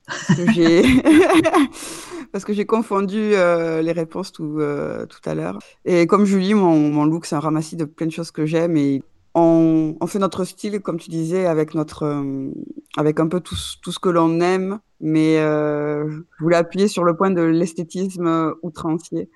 [2.32, 5.60] Parce que j'ai confondu euh, les réponses tout, euh, tout à l'heure.
[5.86, 8.76] Et comme Julie, mon, mon look, c'est un ramassis de plein de choses que j'aime
[8.78, 9.04] et
[9.36, 12.50] on, fait notre style, comme tu disais, avec notre, euh,
[12.98, 17.16] avec un peu tout, tout ce que l'on aime, mais je voulais appuyer sur le
[17.16, 19.30] point de l'esthétisme outrancier.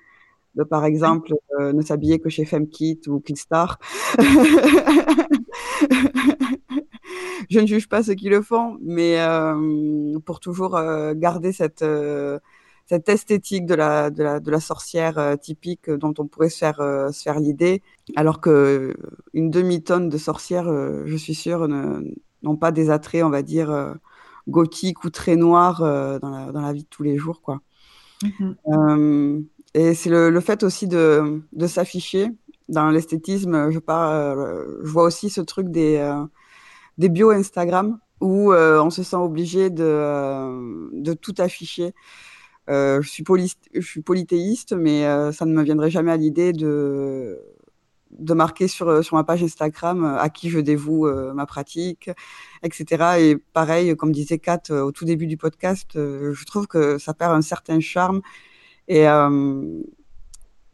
[0.56, 3.78] De, par exemple, ne s'habiller que chez FemKit ou Kickstar.
[7.52, 9.18] je ne juge pas ceux qui le font, mais
[10.24, 10.80] pour toujours
[11.14, 11.84] garder cette
[12.86, 16.58] cette esthétique de la, de la, de la sorcière euh, typique dont on pourrait se
[16.58, 17.82] faire, euh, se faire l'idée,
[18.16, 18.94] alors que euh,
[19.32, 20.66] une demi-tonne de sorcières,
[21.06, 23.94] je suis sûre, n'ont pas des attraits, on va dire,
[24.48, 27.40] gothiques ou très noirs dans, la, dans la vie de tous les jours.
[27.40, 27.60] Quoi.
[28.22, 29.44] Mm-hmm.
[29.74, 32.28] et c'est le, le, fait aussi de, de s'afficher
[32.68, 33.70] dans l'esthétisme.
[33.70, 35.98] Je, je vois aussi ce truc des,
[36.98, 41.92] des bio Instagram où on se sent obligé de, de tout afficher.
[42.70, 47.38] Euh, je, suis polythéiste, mais euh, ça ne me viendrait jamais à l'idée de,
[48.34, 52.10] marquer sur, euh, ma page Instagram à qui je dévoue ma pratique,
[52.62, 53.16] etc.
[53.20, 57.32] Et pareil, comme disait Kat au tout début du podcast, je trouve que ça perd
[57.32, 58.20] un certain charme
[58.88, 59.06] Et,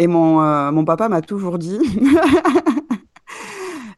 [0.06, 1.78] mon papa m'a toujours dit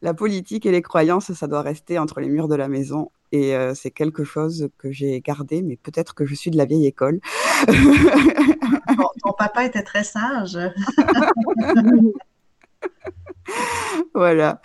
[0.01, 3.11] la politique et les croyances, ça doit rester entre les murs de la maison.
[3.31, 6.85] Et c'est quelque chose que j'ai gardé, mais peut-être que je suis de la vieille
[6.85, 7.21] école.
[9.23, 10.57] ton, papa était très sage.
[14.13, 14.61] voilà.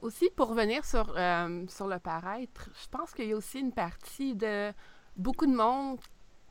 [0.00, 1.14] Aussi, pour revenir sur,
[1.68, 4.72] sur le paraître, je pense qu'il y a aussi une partie de
[5.16, 5.98] beaucoup de monde,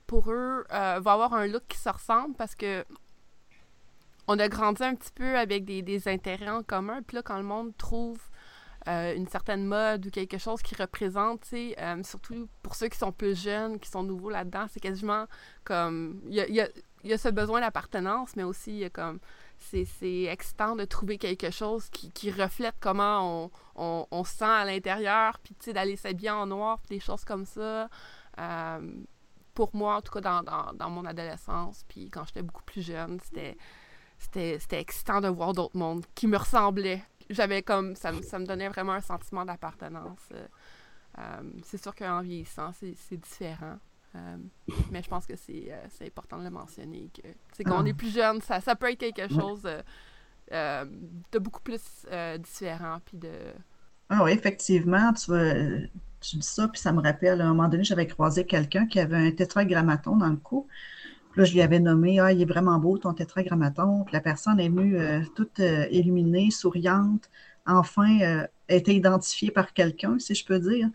[0.08, 2.86] pour eux, va avoir un look qui se ressemble parce que
[4.28, 7.02] on a grandi un petit peu avec des, intérêts en commun.
[7.02, 8.20] Puis là, quand le monde trouve
[8.88, 13.12] euh, une certaine mode ou quelque chose qui représente, euh, surtout pour ceux qui sont
[13.12, 15.26] plus jeunes, qui sont nouveaux là-dedans, c'est quasiment
[15.64, 16.22] comme.
[16.28, 19.20] Il y a, ce besoin d'appartenance, mais aussi y a comme.
[19.60, 25.56] C'est excitant de trouver quelque chose qui, reflète comment on, se sent à l'intérieur, puis
[25.56, 27.90] tu sais, d'aller s'habiller en noir, puis des choses comme ça.
[28.40, 28.96] Euh,
[29.54, 33.20] pour moi, en tout cas, dans, dans mon adolescence, puis quand j'étais beaucoup plus jeune,
[33.22, 33.56] c'était
[34.24, 37.04] c'était excitant de voir d'autres mondes qui me ressemblaient.
[37.30, 40.20] J'avais comme, ça, ça, me donnait vraiment un sentiment d'appartenance.
[40.34, 40.46] Euh,
[41.20, 43.78] euh, c'est sûr qu'en vieillissant, c'est différent.
[44.16, 44.38] Euh,
[44.92, 45.72] mais je pense que c'est
[46.06, 47.10] important de le mentionner.
[47.14, 47.90] Que, quand on ah.
[47.90, 49.64] est plus jeune, ça, ça peut être quelque chose
[50.52, 52.06] de beaucoup plus
[52.40, 53.00] différent.
[53.06, 53.32] Puis de...
[54.10, 55.32] Ah oui, effectivement, tu,
[56.20, 59.00] tu dis ça, puis ça me rappelle, à un moment donné, j'avais croisé quelqu'un qui
[59.00, 60.68] avait un tétragrammaton dans le cou.
[61.36, 64.04] Là, je lui avais nommé Ah, il est vraiment beau ton tétragrammaton.
[64.06, 67.30] Puis la personne est venue euh, toute euh, illuminée, souriante,
[67.66, 70.90] enfin euh, été identifiée par quelqu'un, si je peux dire.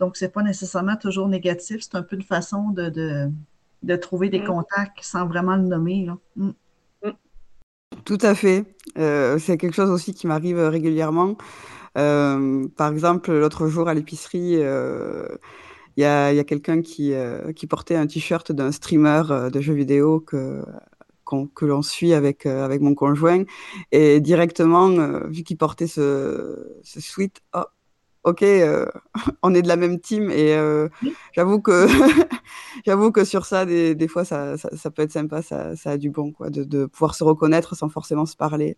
[0.00, 1.82] Donc, ce n'est pas nécessairement toujours négatif.
[1.82, 3.30] C'est un peu une façon de,
[3.82, 4.46] de, trouver des mm.
[4.46, 6.08] contacts sans vraiment le nommer.
[6.34, 6.50] Mm.
[7.04, 7.10] Mm.
[8.04, 8.64] Tout à fait.
[8.96, 11.36] c'est quelque chose aussi qui m'arrive régulièrement.
[11.94, 14.60] par exemple, l'autre jour à l'épicerie,
[15.96, 19.50] il y a, y a quelqu'un qui, euh, qui portait un t-shirt d'un streamer euh,
[19.50, 20.64] de jeux vidéo que,
[21.54, 23.44] que l'on suit avec, euh, avec mon conjoint.
[23.92, 24.88] Et directement,
[25.28, 27.64] vu qu'il portait ce, ce sweat, oh,
[28.24, 28.44] ok,
[29.42, 30.30] on est de la même team.
[30.30, 30.56] Et
[31.32, 31.86] j'avoue que,
[32.86, 35.92] j'avoue que sur ça, des, des fois, ça, ça, ça, peut être sympa, ça, ça
[35.92, 38.76] a du bon, quoi, de, de pouvoir se reconnaître sans forcément se parler.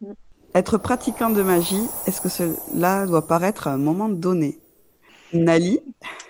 [0.00, 0.12] Mm.
[0.54, 4.60] Être pratiquant de magie, est-ce que cela doit paraître à un moment donné?
[5.34, 5.80] Nali?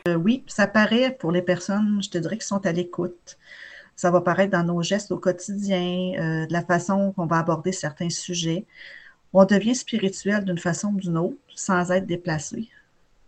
[0.08, 3.38] Euh, oui, ça paraît pour les personnes, je te dirais, qui sont à l'écoute.
[3.96, 7.72] Ça va paraître dans nos gestes au quotidien, euh, de la façon qu'on va aborder
[7.72, 8.66] certains sujets.
[9.32, 12.68] On devient spirituel d'une façon ou d'une autre sans être déplacé.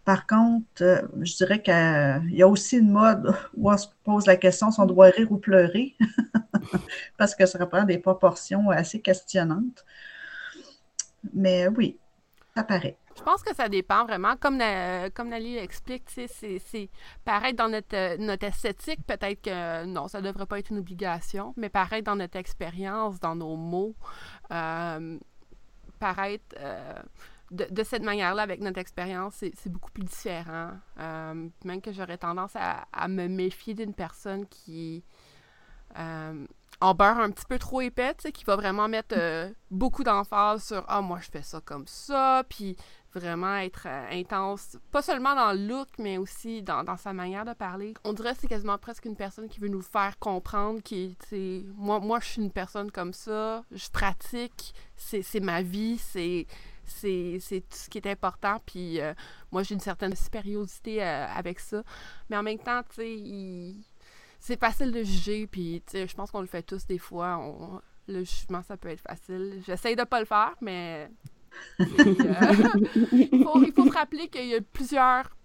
[0.04, 4.26] Par contre, euh, je dirais qu'il y a aussi une mode où on se pose
[4.26, 5.96] la question si on doit rire ou pleurer,
[7.18, 9.84] parce que ça reprend des proportions assez questionnantes.
[11.34, 11.98] Mais oui,
[12.56, 12.96] ça paraît.
[13.16, 14.36] Je pense que ça dépend vraiment.
[14.36, 14.60] Comme,
[15.14, 16.90] comme Nali l'explique, c'est
[17.24, 20.78] paraître dans notre, euh, notre esthétique, peut-être que non, ça ne devrait pas être une
[20.78, 23.94] obligation, mais paraître dans notre expérience, dans nos mots,
[24.52, 25.18] euh,
[25.98, 26.92] paraître euh,
[27.50, 30.72] de, cette manière-là avec notre expérience, c'est beaucoup plus différent.
[30.98, 35.04] même que j'aurais tendance à, à, me méfier d'une personne qui
[36.80, 39.16] en beurre un petit peu trop épais, qui va vraiment mettre
[39.70, 42.76] beaucoup d'emphase sur Ah, moi, je fais ça comme ça, puis
[43.18, 47.52] vraiment être euh, intense, pas seulement dans le look, mais aussi dans, sa manière de
[47.52, 47.94] parler.
[48.04, 51.16] On dirait que c'est quasiment presque une personne qui veut nous faire comprendre qui
[51.76, 56.46] moi, moi, je suis une personne comme ça, je pratique, c'est ma vie, c'est
[56.84, 58.60] c'est tout ce qui est important.
[58.64, 59.12] Puis euh,
[59.50, 61.82] moi, j'ai une certaine supériorité euh, avec ça.
[62.30, 63.74] Mais en même temps, tu sais,
[64.38, 65.46] c'est facile de juger.
[65.46, 67.82] Puis, tu je pense qu'on le fait tous des fois.
[68.08, 69.62] Le jugement, ça peut être facile.
[69.66, 71.10] J'essaye de pas le faire, mais
[71.78, 75.36] il, faut, se rappeler qu'il y a plusieurs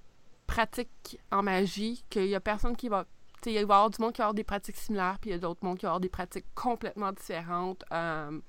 [0.47, 3.05] pratiques en magie, qu'il y a personne qui va.
[3.45, 5.35] Il va y avoir du monde qui va avoir des pratiques similaires, puis il y
[5.35, 7.83] a d'autres mondes qui vont avoir des pratiques complètement différentes.
[7.91, 8.39] Euh,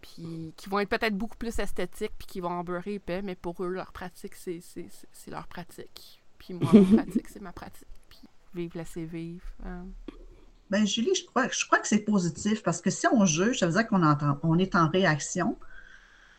[0.00, 3.34] puis qui vont être peut-être beaucoup plus esthétiques, puis qui vont en beurrer épais, mais
[3.34, 4.62] pour eux, leur pratique, c'est
[5.28, 6.22] leur pratique.
[6.38, 7.86] Puis moi, ma pratique, c'est ma pratique.
[8.08, 8.20] Puis
[8.54, 9.44] vive, laisser vivre.
[9.66, 9.82] Euh.
[10.70, 13.66] Ben, Julie, je crois, je crois que c'est positif parce que si on juge, ça
[13.66, 14.02] veut dire qu'on
[14.42, 15.58] on est en réaction.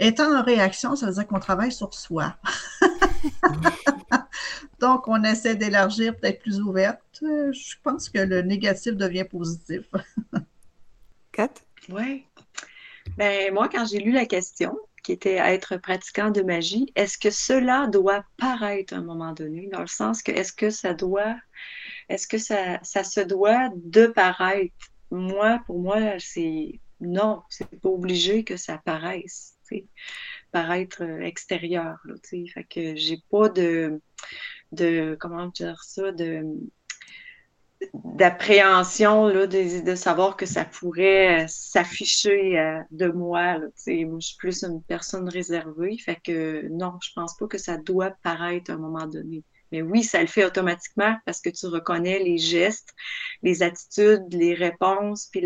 [0.04, 2.36] Étant en réaction, ça veut dire qu'on travaille sur soi.
[4.80, 7.04] Donc, on essaie d'élargir, peut-être plus ouverte.
[7.22, 9.86] Je pense que le négatif devient positif.
[11.32, 11.54] Kat?
[11.90, 12.26] Oui.
[13.16, 17.30] Ben, moi, quand j'ai lu la question, qui était être pratiquant de magie, est-ce que
[17.30, 19.70] cela doit paraître à un moment donné?
[19.72, 21.36] Dans le sens que est-ce que ça doit,
[22.10, 24.74] est-ce que ça, ça se doit de paraître?
[25.12, 29.58] Moi, pour moi, c'est non, c'est pas obligé que ça paraisse
[30.52, 31.98] paraître euh, extérieur.
[32.06, 34.02] Là, fait que j'ai pas de,
[34.72, 36.44] de, comment de,
[37.94, 43.58] d'appréhension de, de, savoir que ça pourrait s'afficher de moi.
[43.58, 43.68] Là,
[44.06, 45.98] moi, je suis plus une personne réservée.
[45.98, 49.44] Fait que non, je pense pas que ça doit paraître à un moment donné.
[49.72, 52.90] Mais oui, ça le fait automatiquement parce que tu reconnais les gestes,
[53.42, 55.42] les attitudes, les réponses, puis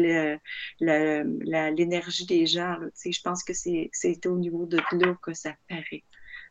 [0.80, 2.78] l'énergie des gens.
[3.04, 6.04] Je pense que c'est au niveau de là que ça paraît.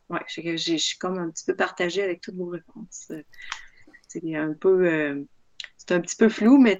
[0.09, 3.11] Ouais, je, suis comme un petit peu partagée avec toutes vos réponses.
[4.07, 5.23] C'est un peu, euh,
[5.77, 6.79] c'est un petit peu flou, mais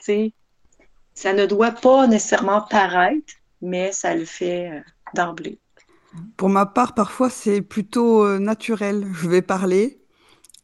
[1.14, 4.80] ça ne doit pas nécessairement paraître, mais ça le fait euh,
[5.14, 5.60] d'emblée.
[6.38, 9.06] Pour ma part, parfois, c'est plutôt euh, naturel.
[9.14, 10.00] Je vais parler,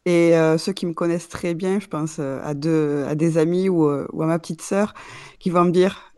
[0.04, 3.86] et euh, ceux qui me connaissent très bien, je pense euh, à, des amis ou,
[3.86, 4.94] euh, ou, à ma petite sœur,
[5.38, 6.12] qui vont me dire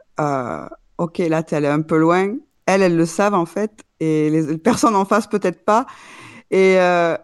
[0.97, 2.35] Ok, là, tu es allé un peu loin.
[2.67, 5.87] Elles, elles le savent en fait, et les personnes en face, peut-être pas.
[6.51, 6.79] Et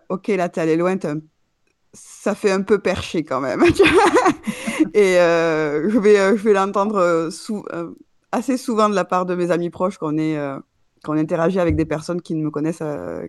[0.08, 0.96] Ok, là, tu es allé loin,
[1.92, 3.62] ça fait un peu perché quand même.
[4.94, 7.30] et je vais, je vais l'entendre
[8.32, 10.36] assez souvent de la part de mes amis proches qu'on est
[11.02, 12.82] quand on interagit avec des personnes qui ne me connaissent,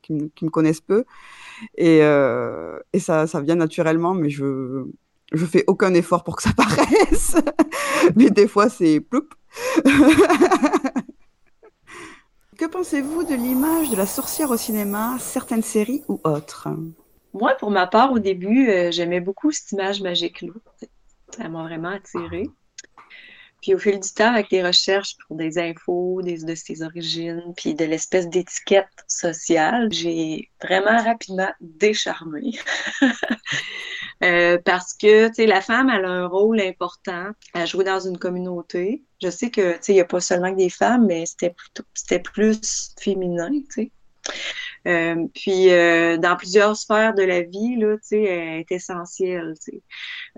[0.04, 1.06] qui, me, connaissent peu.
[1.78, 4.86] Et, euh, et ça, ça, vient naturellement, mais je
[5.34, 7.36] je fais aucun effort pour que ça paraisse.
[8.16, 9.28] mais des fois, c'est ploup.
[12.58, 16.68] que pensez-vous de l'image de la sorcière au cinéma, certaines séries ou autres?
[17.34, 20.52] Moi, pour ma part, au début, euh, j'aimais beaucoup cette image magique-là.
[21.36, 22.50] Ça m'a vraiment attirée.
[23.62, 27.54] Puis au fil du temps, avec des recherches pour des infos des, de ses origines,
[27.56, 32.54] puis de l'espèce d'étiquette sociale, j'ai vraiment rapidement décharmé.
[34.24, 38.00] euh, parce que, tu sais, la femme, elle a un rôle important à jouer dans
[38.00, 39.04] une communauté.
[39.22, 41.52] Je sais que, tu sais, il n'y a pas seulement que des femmes, mais c'était
[41.52, 43.92] plutôt, c'était plus féminin, tu sais.
[44.88, 49.54] Euh, puis euh, dans plusieurs sphères de la vie, là, elle est essentielle.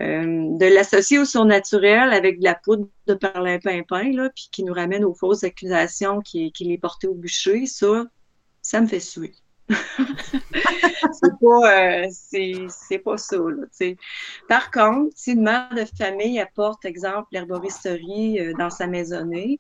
[0.02, 4.74] Euh, de l'associer au surnaturel avec de la poudre de perlimpinpin, là, puis qui nous
[4.74, 8.06] ramène aux fausses accusations qui, les portait au bûcher, ça,
[8.62, 9.34] ça me fait suer.
[11.14, 13.38] c'est pas, euh, pas ça.
[13.38, 13.94] Là,
[14.48, 19.60] Par contre, si une mère de famille apporte, exemple, l'herboristerie euh, dans sa maisonnée,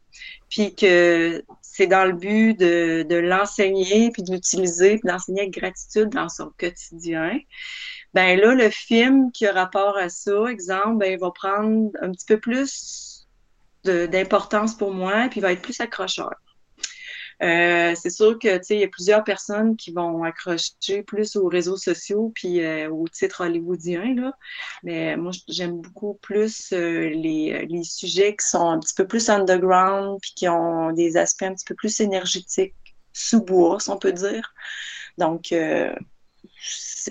[0.50, 5.54] puis que c'est dans le but de, de l'enseigner, puis de l'utiliser, puis d'enseigner avec
[5.54, 7.40] gratitude dans son quotidien,
[8.14, 12.26] ben là, le film qui a rapport à ça, exemple, ben, va prendre un petit
[12.26, 13.28] peu plus
[13.84, 16.34] d'importance pour moi, puis il va être plus accrocheur.
[17.44, 21.76] Euh, c'est sûr que il y a plusieurs personnes qui vont accrocher plus aux réseaux
[21.76, 24.34] sociaux puis euh, aux titres hollywoodiens là.
[24.84, 29.30] Mais moi j'aime beaucoup plus euh, les, les, sujets qui sont un petit peu plus
[29.30, 32.76] underground puis qui ont des aspects un petit peu plus énergétiques
[33.12, 34.54] sous bois, si on peut dire.
[35.18, 35.54] Donc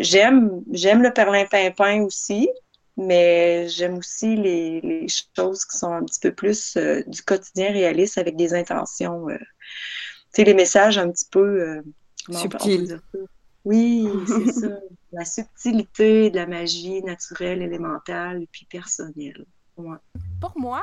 [0.00, 2.48] j'aime j'aime le perlin-pimpin aussi,
[2.96, 5.06] mais j'aime aussi les,
[5.36, 6.76] choses qui sont un petit peu plus
[7.06, 9.26] du quotidien réaliste avec des intentions
[10.32, 11.82] sais, les messages un petit peu euh,
[12.30, 13.00] subtils.
[13.64, 14.68] Oui, c'est ça.
[15.12, 19.44] La subtilité de la magie naturelle, élémentale, puis personnelle.
[19.76, 20.80] Pour moi,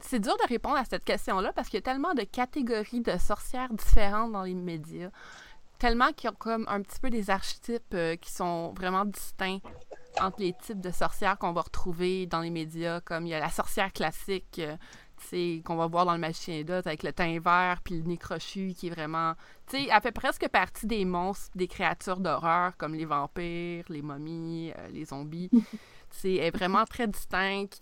[0.00, 3.16] c'est dur de répondre à cette question-là parce qu'il y a tellement de catégories de
[3.16, 5.10] sorcières différentes dans les médias.
[5.78, 9.60] Tellement qu'il y a comme un petit peu des archétypes euh, qui sont vraiment distincts
[10.20, 13.40] entre les types de sorcières qu'on va retrouver dans les médias, comme il y a
[13.40, 14.76] la sorcière classique, euh,
[15.64, 18.74] qu'on va voir dans le magicien d'Oz avec le teint vert puis le nez crochu
[18.76, 19.34] qui est vraiment.
[19.66, 24.02] Tu sais, elle fait presque partie des monstres, des créatures d'horreur comme les vampires, les
[24.02, 25.50] momies, euh, les zombies.
[26.10, 27.80] c'est est vraiment très distincte.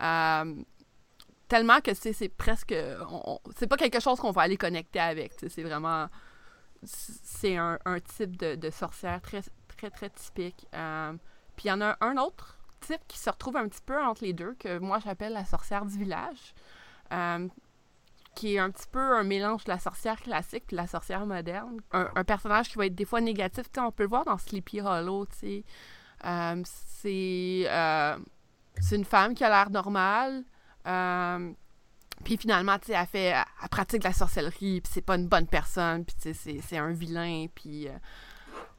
[0.00, 0.54] Euh,
[1.48, 2.74] tellement que c'est presque.
[3.56, 5.32] C'est pas quelque chose qu'on va aller connecter avec.
[5.48, 6.08] C'est vraiment.
[6.82, 7.78] C'est un,
[8.16, 9.40] type de, sorcière très,
[9.76, 10.66] très, très typique.
[10.74, 11.12] Euh,
[11.56, 14.22] puis il y en a un autre type qui se retrouve un petit peu entre
[14.24, 16.54] les deux, que moi j'appelle la sorcière du village.
[17.12, 17.48] Euh,
[18.34, 21.24] qui est un petit peu un mélange de la sorcière classique et de la sorcière
[21.24, 21.80] moderne.
[21.92, 23.64] Un, personnage qui va être des fois négatif.
[23.78, 25.26] on peut le voir dans Sleepy Hollow.
[26.24, 28.18] Euh, c'est euh,
[28.78, 30.44] c'est une femme qui a l'air normale.
[32.24, 36.34] puis finalement, elle fait, elle pratique la sorcellerie, puis c'est pas une bonne personne, puis
[36.34, 37.88] c'est un vilain, puis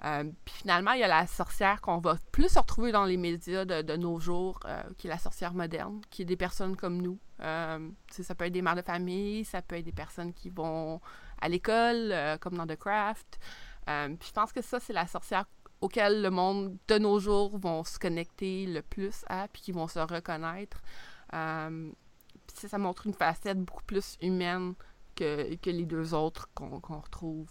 [0.05, 3.17] euh, puis finalement, il y a la sorcière qu'on va plus se retrouver dans les
[3.17, 7.01] médias de, nos jours, euh, qui est la sorcière moderne, qui est des personnes comme
[7.01, 7.17] nous.
[7.41, 10.99] Euh, ça peut être des mères de famille, ça peut être des personnes qui vont
[11.39, 13.39] à l'école, comme dans The Craft.
[13.85, 15.45] puis je pense que ça, c'est la sorcière
[15.81, 19.88] auquel le monde de nos jours vont se connecter le plus à, puis qui vont
[19.88, 20.81] se reconnaître.
[21.29, 24.73] puis ça, montre une facette beaucoup plus humaine
[25.15, 27.49] que, que les deux autres qu'on retrouve.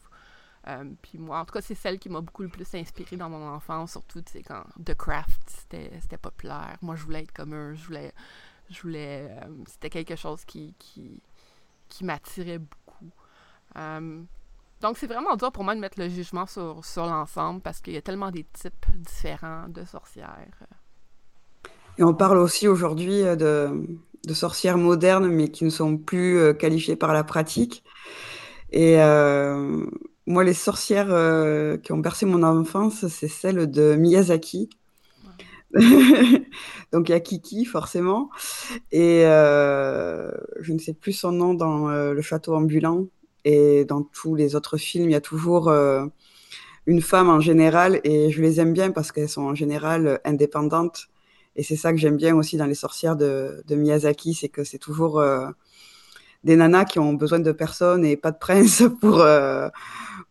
[0.68, 3.30] Euh, puis moi, en tout cas, c'est celle qui m'a beaucoup le plus inspirée dans
[3.30, 6.76] mon enfance, surtout, quand The Craft, c'était populaire.
[6.82, 8.12] Moi, je voulais être comme eux, je voulais,
[8.70, 11.20] je voulais, euh, c'était quelque chose qui, qui,
[11.88, 13.10] qui m'attirait beaucoup.
[13.76, 14.22] Euh,
[14.80, 17.94] donc, c'est vraiment dur pour moi de mettre le jugement sur, sur l'ensemble parce qu'il
[17.94, 20.66] y a tellement des types différents de sorcières.
[21.98, 23.86] Et on parle aussi aujourd'hui de,
[24.26, 27.82] de, sorcières modernes, mais qui ne sont plus qualifiées par la pratique.
[28.70, 29.86] Et euh,
[30.26, 34.68] moi, les sorcières euh, qui ont bercé mon enfance, c'est celle de Miyazaki.
[36.92, 38.30] Donc il y a Kiki forcément.
[38.92, 43.06] Et euh, je ne sais plus son nom dans euh, le château ambulant.
[43.44, 46.04] Et dans tous les autres films il y a toujours euh,
[46.86, 48.00] une femme en général.
[48.04, 51.08] Et je les aime bien parce qu'elles sont en général indépendantes.
[51.56, 54.78] Et c'est ça que j'aime bien aussi dans les sorcières de, Miyazaki c'est que c'est
[54.78, 55.22] toujours
[56.46, 59.68] des nanas qui ont besoin de personne et pas de prince pour euh,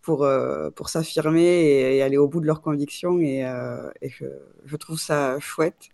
[0.09, 3.19] euh, pour s'affirmer et, aller au bout de leurs convictions.
[3.19, 5.89] Et, euh, je, trouve ça chouette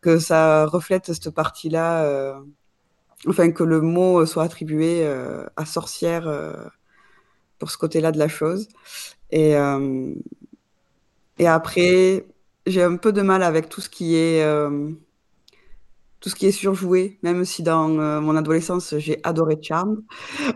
[0.00, 2.38] que ça reflète cette partie là euh,
[3.28, 5.06] enfin que le mot soit attribué
[5.56, 6.24] à sorcière
[7.58, 8.68] pour ce côté là de la chose.
[9.30, 9.56] Et
[11.46, 12.26] après
[12.66, 14.44] j'ai un peu de mal avec tout ce qui est
[16.20, 20.00] tout ce qui est surjoué, même si dans euh, mon adolescence, j'ai adoré Charmed.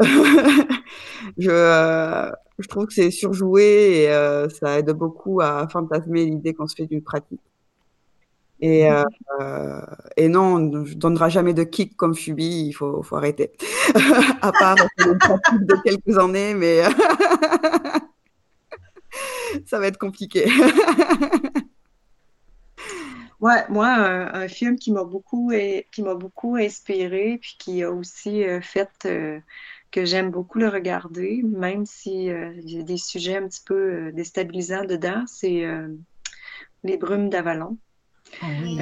[1.38, 6.52] je, euh, je, trouve que c'est surjoué et euh, ça aide beaucoup à fantasmer l'idée
[6.52, 7.40] qu'on se fait d'une pratique.
[8.60, 9.02] Et, euh,
[10.16, 13.52] et non, je ne donnerai jamais de kick comme Fubi, il faut, faut arrêter.
[14.42, 16.82] à part une pratique de quelques années, mais
[19.66, 20.46] ça va être compliqué.
[23.44, 25.52] Ouais, moi, un, un film qui m'a beaucoup,
[25.92, 29.38] qui m'a beaucoup inspiré, puis qui a aussi euh, fait euh,
[29.90, 33.60] que j'aime beaucoup le regarder, même si euh, il y a des sujets un petit
[33.66, 35.62] peu déstabilisants dedans, c'est
[36.84, 37.76] Les Brumes d'Avalon.
[38.42, 38.78] Oui.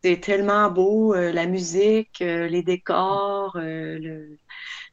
[0.00, 4.38] c'est tellement beau, la musique, les décors, le,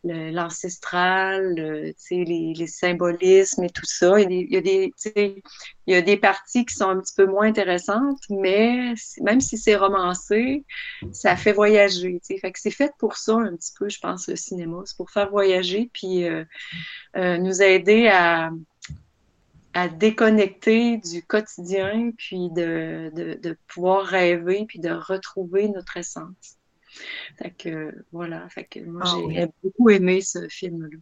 [0.04, 4.20] l'ancestral, le, les, les, symbolismes et tout ça.
[4.20, 7.47] Il y, a des, il y a des parties qui sont un petit peu moins
[7.47, 10.66] intéressantes, mais même si c'est romancé,
[11.12, 12.20] ça fait voyager.
[12.24, 14.82] Fait que c'est fait pour ça un petit peu, je pense, le cinéma.
[14.86, 16.43] C'est pour faire voyager puis euh,
[17.16, 18.51] euh, nous aider à,
[19.74, 26.58] à déconnecter du quotidien puis de, de pouvoir rêver puis de retrouver notre essence.
[27.38, 29.52] Fait que voilà, fait que moi oh, j'ai oui.
[29.64, 30.98] beaucoup aimé ce film-là.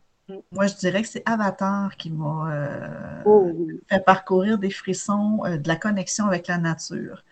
[0.51, 3.81] Moi, je dirais que c'est Avatar qui m'a euh, oh, oui.
[3.89, 7.23] fait parcourir des frissons euh, de la connexion avec la nature.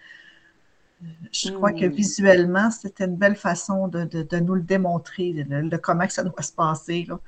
[1.32, 1.80] Je crois mmh.
[1.80, 6.24] que visuellement, c'était une belle façon de, de, de nous le démontrer, de, comment ça
[6.24, 7.06] doit se passer.
[7.08, 7.20] Là.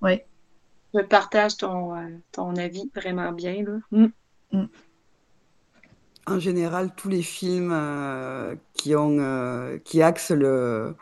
[0.00, 0.22] Oui.
[0.94, 3.64] Je partage ton, euh, ton avis vraiment bien.
[3.64, 3.78] Là.
[3.90, 4.06] Mmh.
[4.52, 4.66] Mmh
[6.30, 10.94] en général, tous les films euh, qui, ont, euh, qui, axent le,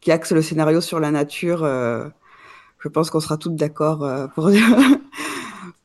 [0.00, 2.08] qui axent le scénario sur la nature, euh,
[2.78, 3.98] je pense qu'on sera toutes d'accord
[4.34, 4.50] pour,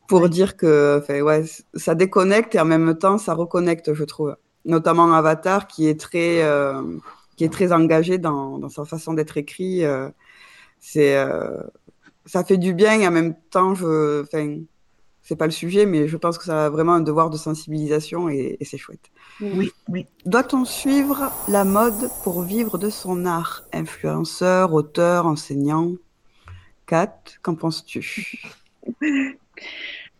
[0.08, 1.44] pour dire que ouais,
[1.74, 4.36] ça déconnecte et en même temps, ça reconnecte, je trouve.
[4.64, 6.42] Notamment Avatar, qui est très,
[7.36, 9.84] qui est très engagé dans, dans sa façon d'être écrit.
[10.80, 11.14] c'est,
[12.24, 14.24] ça fait du bien et en même temps, je
[15.26, 18.28] c'est pas le sujet, mais je pense que ça a vraiment un devoir de sensibilisation
[18.30, 19.10] et, et c'est chouette.
[19.40, 20.06] Oui, oui.
[20.26, 23.64] Doit-on suivre la mode pour vivre de son art?
[23.72, 25.92] Influenceur, auteur, enseignant?
[26.86, 28.60] Kat, qu'en penses-tu?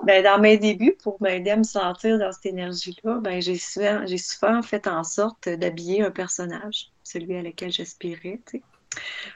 [0.03, 4.05] Ben, Dans mes débuts, pour m'aider à me sentir dans cette énergie-là, ben, j'ai souvent,
[4.19, 8.41] souvent fait en sorte d'habiller un personnage, celui à lequel j'aspirais,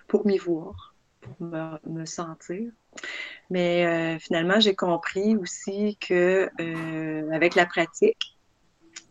[0.08, 2.70] pour m'y voir, pour me, me sentir.
[3.50, 8.38] Mais euh, finalement, j'ai compris aussi que euh, avec la pratique,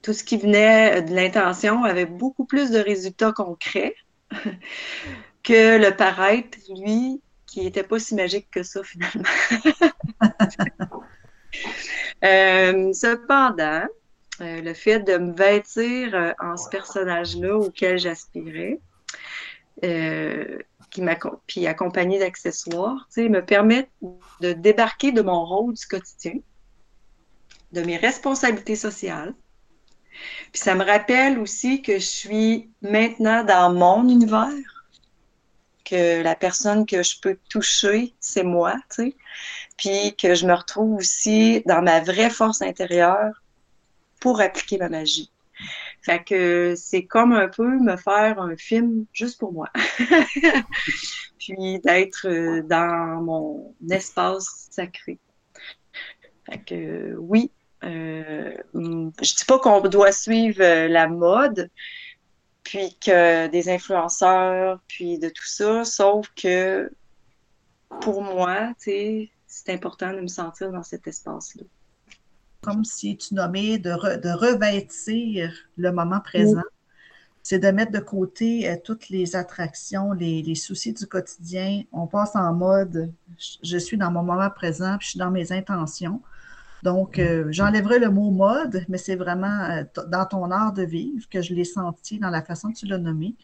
[0.01, 3.95] tout ce qui venait de l'intention avait beaucoup plus de résultats concrets
[5.43, 9.23] que le paraître, lui, qui n'était pas si magique que ça finalement.
[12.23, 13.85] euh, cependant,
[14.41, 18.79] euh, le fait de me vêtir en ce personnage-là auquel j'aspirais,
[19.83, 20.59] euh,
[20.89, 21.03] qui
[21.47, 23.91] puis accompagné d'accessoires, me permettent
[24.41, 26.39] de débarquer de mon rôle du quotidien,
[27.71, 29.33] de mes responsabilités sociales.
[30.51, 34.49] Puis ça me rappelle aussi que je suis maintenant dans mon univers,
[35.85, 39.15] que la personne que je peux toucher, c'est moi, tu sais,
[39.77, 43.41] puis que je me retrouve aussi dans ma vraie force intérieure
[44.19, 45.31] pour appliquer ma magie.
[46.09, 49.69] Fait que c'est comme un peu me faire un film juste pour moi.
[51.37, 55.19] Puis d'être euh, dans mon espace sacré.
[56.49, 57.51] Fait que oui,
[57.83, 61.69] euh, je dis pas qu'on doit suivre euh, la mode,
[62.63, 66.91] puis que des influenceurs, puis de tout ça, sauf que
[68.01, 69.29] pour moi, c'est
[69.67, 71.65] important de me sentir dans cet espace-là.
[72.61, 76.61] Comme si tu nommais de, de revêtir le moment présent
[77.49, 81.81] c'est de mettre de côté euh, toutes les attractions, les, soucis du quotidien.
[81.91, 83.11] On passe en mode
[83.63, 86.21] je suis dans mon moment présent, puis je suis dans mes intentions.
[86.83, 91.27] Donc, euh, j'enlèverai le mot mode, mais c'est vraiment euh, dans ton art de vivre
[91.27, 93.35] que je l'ai senti dans la façon que tu l'as nommé.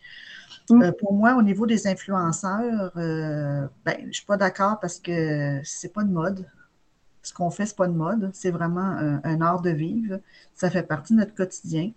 [0.69, 0.91] Mm.
[0.99, 5.93] pour moi, au niveau des influenceurs, ben, je ne suis pas d'accord parce que c'est
[5.93, 6.45] pas de mode.
[7.25, 8.29] Ce qu'on fait, c'est pas de mode.
[8.33, 10.19] C'est vraiment un, art de vivre.
[10.53, 11.91] Ça fait partie de notre quotidien.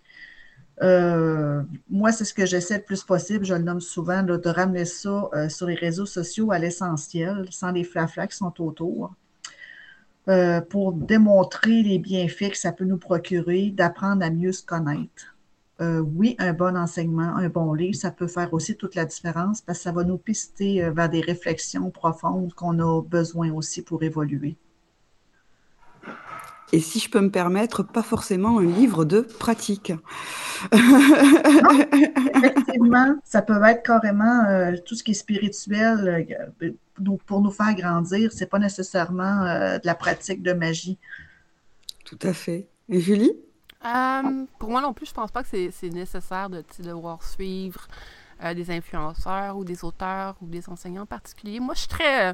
[0.81, 4.85] Euh, moi, c'est ce que j'essaie le plus possible, je le nomme souvent, de ramener
[4.85, 9.13] ça euh, sur les réseaux sociaux à l'essentiel, sans les flaflas qui sont autour,
[10.29, 15.35] euh, pour démontrer les bienfaits que ça peut nous procurer, d'apprendre à mieux se connaître.
[15.81, 19.79] oui, un bon enseignement, un bon livre, ça peut faire aussi toute la différence parce
[19.79, 24.57] que ça va nous pister vers des réflexions profondes qu'on a besoin aussi pour évoluer.
[26.71, 29.91] Et si je peux me permettre, pas forcément un livre de pratique.
[32.35, 36.27] effectivement, ça peut être carrément euh, tout ce qui est spirituel
[36.61, 36.71] euh,
[37.25, 38.31] pour nous faire grandir.
[38.31, 40.99] C'est pas nécessairement euh, de la pratique de magie.
[42.05, 42.67] Tout à fait.
[42.87, 43.33] Et Julie?
[44.59, 47.87] pour moi non plus, je pense pas que c'est nécessaire de devoir suivre
[48.53, 51.61] des influenceurs ou des auteurs ou des enseignants particuliers.
[51.61, 52.33] Moi, je suis très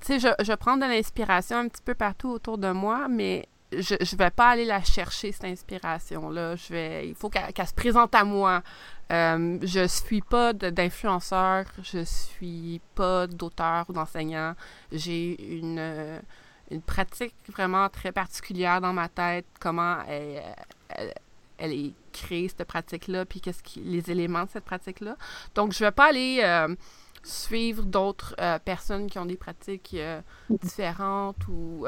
[0.00, 3.48] tu sais, je, je prends de l'inspiration un petit peu partout autour de moi, mais
[3.80, 6.56] je ne vais pas aller la chercher, cette inspiration-là.
[6.56, 8.62] Je vais, il faut qu'elle se présente à moi.
[9.12, 14.54] Euh, je suis pas d'influenceur, je suis pas d'auteur ou d'enseignant.
[14.90, 16.20] J'ai une, euh,
[16.70, 20.42] une pratique vraiment très particulière dans ma tête, comment elle,
[21.58, 25.16] elle, est créée, cette pratique-là, puis qu'est-ce qui, les éléments de cette pratique-là.
[25.54, 26.74] Donc, je vais pas aller euh,
[27.22, 29.96] suivre d'autres euh, personnes qui ont des pratiques
[30.50, 31.86] différentes ou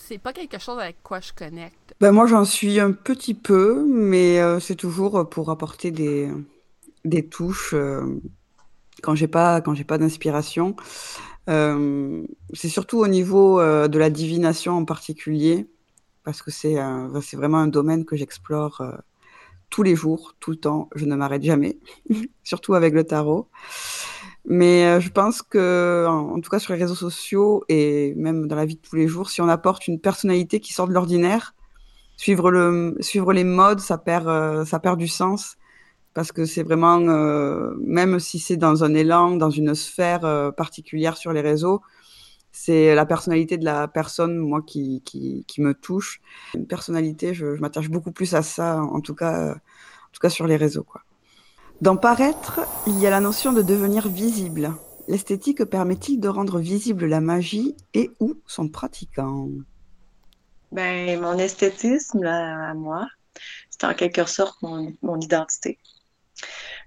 [0.00, 1.94] c'est pas quelque chose avec quoi je connecte.
[2.00, 6.30] Ben moi, j'en suis un petit peu, mais euh, c'est toujours pour apporter des,
[7.04, 8.20] des touches euh,
[9.02, 10.74] quand j'ai pas quand j'ai pas d'inspiration.
[11.48, 12.24] Euh,
[12.54, 15.66] c'est surtout au niveau de la divination en particulier,
[16.24, 16.76] parce que c'est
[17.22, 18.82] c'est vraiment un domaine que j'explore
[19.68, 20.88] tous les jours, tout le temps.
[20.94, 21.78] Je ne m'arrête jamais,
[22.44, 23.48] surtout avec le tarot.
[24.46, 28.56] Mais euh, je pense que, en, tout cas sur les réseaux sociaux et même dans
[28.56, 31.54] la vie de tous les jours, si on apporte une personnalité qui sort de l'ordinaire,
[32.16, 35.56] suivre, le, suivre les modes, ça perd, euh, ça perd du sens.
[36.14, 41.16] Parce que c'est vraiment, euh, même si c'est dans un élan, dans une sphère particulière
[41.16, 41.82] sur les réseaux,
[42.52, 46.20] c'est la personnalité de la personne, moi, qui, qui, me touche.
[46.54, 50.30] Une personnalité, je, je m'attache beaucoup plus à ça, en tout cas, en tout cas
[50.30, 50.82] sur les réseaux.
[50.84, 51.02] Quoi.
[51.80, 54.74] Dans paraître, il y a la notion de devenir visible.
[55.08, 59.48] L'esthétique permet-il de rendre visible la magie et ou son pratiquant?
[60.72, 63.08] Ben, mon esthétisme, à moi,
[63.70, 65.78] c'est en quelque sorte mon, identité.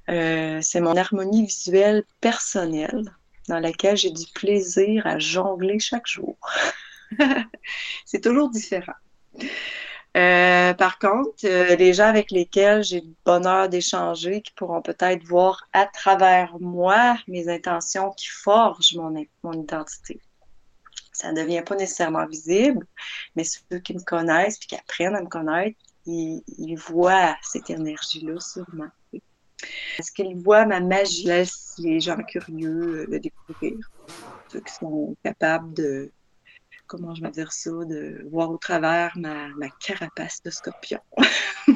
[0.09, 3.15] Euh, c'est mon harmonie visuelle personnelle
[3.49, 6.37] dans laquelle j'ai du plaisir à jongler chaque jour.
[8.05, 8.93] c'est toujours différent.
[10.16, 15.24] Euh, par contre, euh, les gens avec lesquels j'ai le bonheur d'échanger, qui pourront peut-être
[15.24, 20.22] voir à travers moi mes intentions qui forgent mon, mon identité.
[21.11, 22.86] Ça ne devient pas nécessairement visible,
[23.36, 28.39] mais ceux qui me connaissent et qui apprennent à me connaître, ils, voient cette énergie-là
[28.39, 28.89] sûrement.
[29.97, 31.26] Est-ce qu'ils voient ma magie?
[31.26, 33.78] Laisse les gens curieux le découvrir.
[34.51, 36.11] Ceux qui sont capables de
[36.93, 39.49] comment je vais dire ça, de voir au travers ma,
[39.83, 40.99] carapace de scorpion.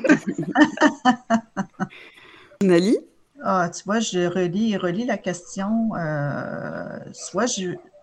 [2.62, 3.00] Nali?
[3.44, 5.96] Ah, tu vois, je relis et relis la question.
[5.96, 7.48] Euh, soit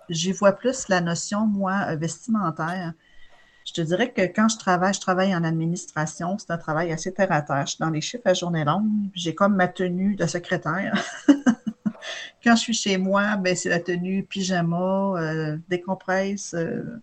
[0.08, 2.94] j'y vois plus la notion, moi, vestimentaire.
[3.64, 7.14] Je te dirais que quand je travaille, je travaille en administration, c'est un travail assez
[7.14, 7.66] terre à terre.
[7.66, 8.88] Je suis dans les chiffres à journée longue.
[9.14, 11.00] J'ai comme ma tenue de secrétaire.
[12.42, 17.00] Quand je suis chez moi, ben, c'est la tenue pyjama, euh, décompresse, euh,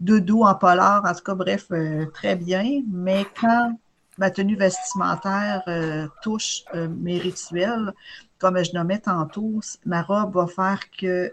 [0.00, 2.82] doudou en polar, en tout cas, bref, euh, très bien.
[2.90, 3.78] Mais quand
[4.18, 7.92] ma tenue vestimentaire euh, touche mes rituels,
[8.38, 11.32] comme je nommais tantôt, ma robe va faire que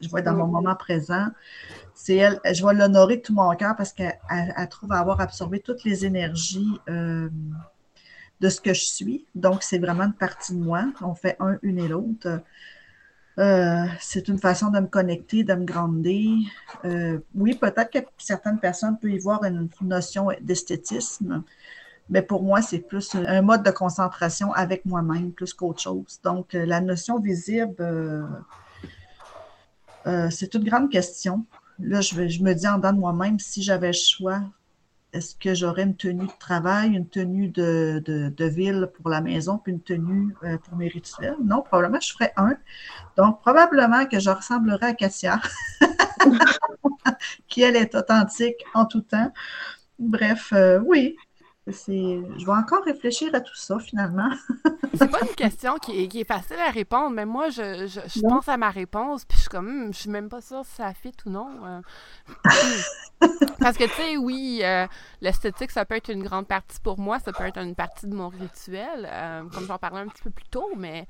[0.00, 1.26] je vais dans mon moment présent.
[1.94, 2.20] C'est
[2.52, 4.18] je vais l'honorer de tout mon cœur parce qu'elle
[4.70, 6.78] trouve avoir absorbé toutes les énergies
[8.40, 9.26] de ce que je suis.
[9.34, 10.84] Donc, c'est vraiment une partie de moi.
[11.00, 12.40] On fait un, une et l'autre.
[13.38, 16.48] Euh, c'est une façon de me connecter, de me grandir.
[16.84, 21.44] Euh, oui, peut-être que certaines personnes peuvent y voir une notion d'esthétisme,
[22.10, 26.18] mais pour moi, c'est plus un mode de concentration avec moi-même plus qu'autre chose.
[26.24, 28.26] Donc, euh, la notion visible,
[30.30, 31.44] c'est une grande question.
[31.78, 34.40] Là, je, je me dis en dedans de moi-même, si j'avais le choix,
[35.12, 39.58] est-ce que j'aurais une tenue de travail, une tenue de, de, ville pour la maison,
[39.58, 41.36] puis une tenue euh, pour mes rituels?
[41.42, 42.56] Non, probablement je ferais un.
[43.16, 45.40] Donc, probablement que je ressemblerais à Katia,
[47.48, 49.32] qui, elle, est authentique en tout temps.
[49.98, 51.16] Bref, euh, oui,
[51.70, 54.30] je vais encore réfléchir à tout ça, finalement.
[54.94, 58.70] c'est pas une question qui est, facile à répondre, mais moi, je, pense à ma
[58.70, 61.30] réponse, puis je suis comme, hmm, je suis même pas sûre si ça fit ou
[61.30, 61.48] non.
[61.64, 61.80] Euh.
[63.60, 64.86] Parce que, tu sais, oui, euh,
[65.20, 68.14] l'esthétique, ça peut être une grande partie pour moi, ça peut être une partie de
[68.14, 71.06] mon rituel, euh, comme j'en parlais un petit peu plus tôt, mais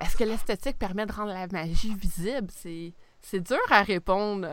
[0.00, 2.48] est-ce que l'esthétique permet de rendre la magie visible?
[2.52, 4.46] C'est dur à répondre.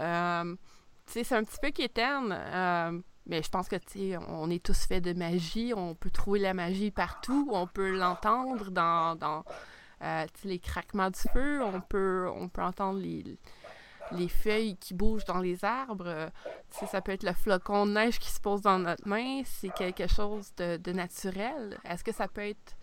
[1.05, 3.03] tu sais, c'est un petit peu quétaine.
[3.27, 5.73] Mais je pense que, tu sais, on est tous faits de magie.
[5.75, 7.49] On peut trouver la magie partout.
[7.51, 9.43] On peut l'entendre dans, dans
[10.01, 11.61] euh, les craquements du feu.
[11.63, 13.37] On peut, on peut entendre les,
[14.11, 16.29] les feuilles qui bougent dans les arbres.
[16.69, 19.41] ça peut être le flocon de neige qui se pose dans notre main.
[19.45, 21.77] C'est quelque chose de, de naturel.
[21.83, 22.77] Est-ce que ça peut être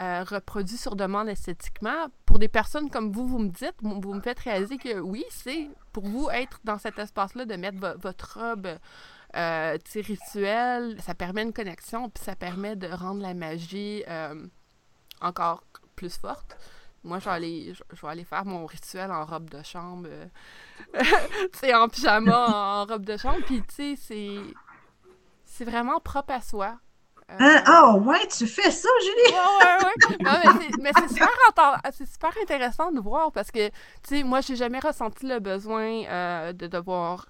[0.00, 2.06] euh, reproduit sur demande esthétiquement?
[2.26, 5.68] Pour des personnes comme vous, vous me dites, vous me faites réaliser que oui, c'est
[5.92, 8.68] pour vous être dans cet espace-là, de mettre votre robe
[9.36, 14.46] euh, rituel, ça permet une connexion, puis ça permet de rendre la magie euh,
[15.20, 15.62] encore
[15.94, 16.56] plus forte.
[17.04, 21.74] Moi, je vais, aller, je, vais aller faire mon rituel en robe de chambre, euh,
[21.74, 24.38] en pyjama, en robe de chambre, puis tu sais, c'est,
[25.44, 26.78] c'est vraiment propre à soi.
[27.38, 29.36] Ah, oh, ouais, tu fais ça, Julie!
[29.36, 31.28] ouais, ouais, mais c'est super,
[31.92, 36.66] super, intéressant de voir parce que, tu sais, moi, j'ai jamais ressenti le besoin de
[36.66, 37.26] devoir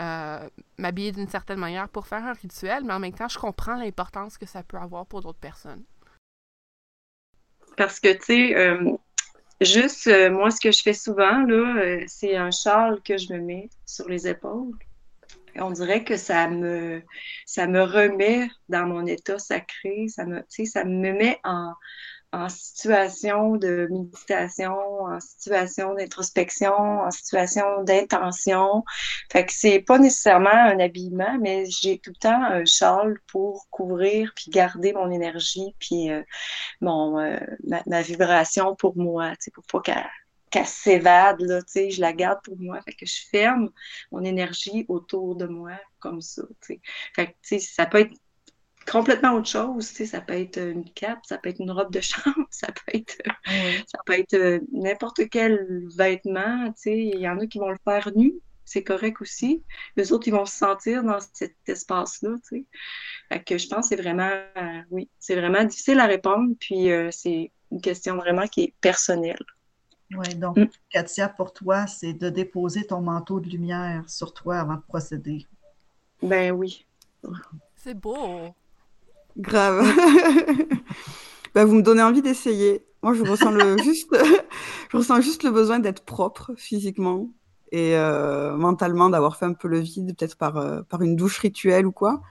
[0.00, 3.76] euh, m'habiller d'une certaine manière pour faire un rituel, mais en même temps, je comprends
[3.76, 5.82] l'importance que ça peut avoir pour d'autres personnes.
[7.76, 8.92] Parce que, tu sais, euh,
[9.60, 13.38] juste, euh, moi, ce que je fais souvent, là, c'est un châle que je me
[13.38, 14.76] mets sur les épaules.
[15.56, 17.02] On dirait que ça me,
[17.44, 21.74] ça me remet dans mon état sacré, ça me, ça me met en,
[22.32, 28.84] en situation de méditation, en situation d'introspection, en situation d'intention.
[29.30, 33.68] Fait que c'est pas nécessairement un habillement, mais j'ai tout le temps un châle pour
[33.70, 36.22] couvrir puis garder mon énergie puis euh,
[36.80, 37.38] mon euh,
[37.86, 40.10] ma, vibration pour moi, tu pour pas qu'elle
[40.50, 42.80] qu'elle s'évade, là, tu sais, je la garde pour moi.
[42.82, 43.70] Fait que je ferme
[44.12, 46.80] mon énergie autour de moi comme ça, tu sais.
[47.14, 48.12] Fait que, tu sais, ça peut être
[48.90, 49.88] complètement autre chose.
[49.88, 52.68] Tu sais, ça peut être une cape, ça peut être une robe de chambre, ça
[52.68, 53.16] peut être,
[53.86, 56.66] ça peut être euh, n'importe quel vêtement.
[56.72, 59.62] Tu sais, il y en a qui vont le faire nu, c'est correct aussi.
[59.96, 62.36] Les autres, ils vont se sentir dans cet espace-là.
[62.48, 62.64] Tu sais.
[63.30, 66.54] Fait que je pense que c'est vraiment, euh, oui, c'est vraiment difficile à répondre.
[66.58, 69.44] Puis euh, c'est une question vraiment qui est personnelle.
[70.14, 70.68] Oui, donc, mm.
[70.90, 75.46] Katia, pour toi, c'est de déposer ton manteau de lumière sur toi avant de procéder.
[76.22, 76.86] Ben oui.
[77.76, 78.54] C'est beau.
[79.36, 79.84] Grave.
[81.54, 82.84] bah, vous me donnez envie d'essayer.
[83.02, 84.08] Moi, je ressens, le, juste,
[84.90, 87.28] je ressens juste le besoin d'être propre physiquement
[87.72, 91.38] et euh, mentalement, d'avoir fait un peu le vide, peut-être par, euh, par une douche
[91.38, 92.22] rituelle ou quoi.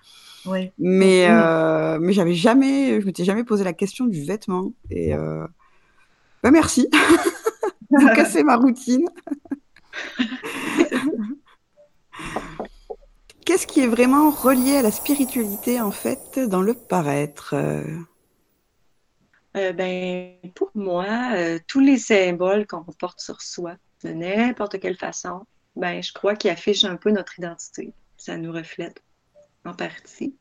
[0.45, 0.71] Oui.
[0.77, 4.73] Mais, euh, mais j'avais jamais, je m'étais jamais posé la question du vêtement.
[4.89, 5.13] Et
[6.43, 6.89] bah, merci.
[7.89, 9.05] Vous cassez ma routine.
[13.45, 17.83] Qu'est-ce qui est vraiment relié à la spiritualité, en fait, dans le paraître euh,
[19.73, 25.45] ben, Pour moi, euh, tous les symboles qu'on porte sur soi, de n'importe quelle façon,
[25.75, 27.93] ben, je crois qu'ils affichent un peu notre identité.
[28.17, 29.01] Ça nous reflète
[29.65, 30.35] en partie.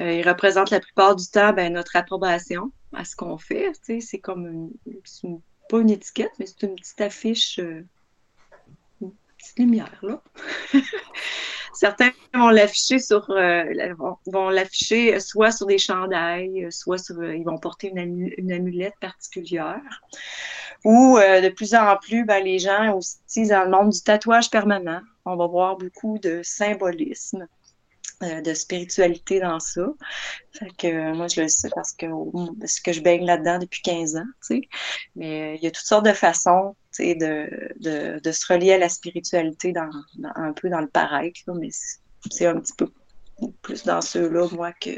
[0.00, 3.72] Euh, ils représentent la plupart du temps ben, notre approbation à ce qu'on fait.
[3.82, 7.60] C'est comme une, pas une étiquette, mais c'est une petite affiche,
[9.44, 10.22] petite lumière là.
[11.74, 13.64] Certains vont l'afficher sur, euh,
[14.26, 19.82] vont, l'afficher soit sur des chandails, soit sur, euh, ils vont porter une, amulette particulière.
[20.84, 24.50] Ou euh, de plus en plus, ben, les gens aussi dans le monde du tatouage
[24.50, 27.48] permanent, on va voir beaucoup de symbolisme.
[28.22, 29.86] Euh, de spiritualité dans ça.
[30.78, 32.06] Que euh, moi, je le sais parce que,
[32.84, 34.60] que je baigne là-dedans depuis 15 ans, tu sais.
[35.16, 38.88] Mais euh, il y a toutes sortes de façons, de, de, se relier à la
[38.88, 39.90] spiritualité dans,
[40.34, 41.70] un peu dans le paraître, mais
[42.30, 42.88] c'est un petit peu
[43.62, 44.90] plus dans ceux-là, moi, que,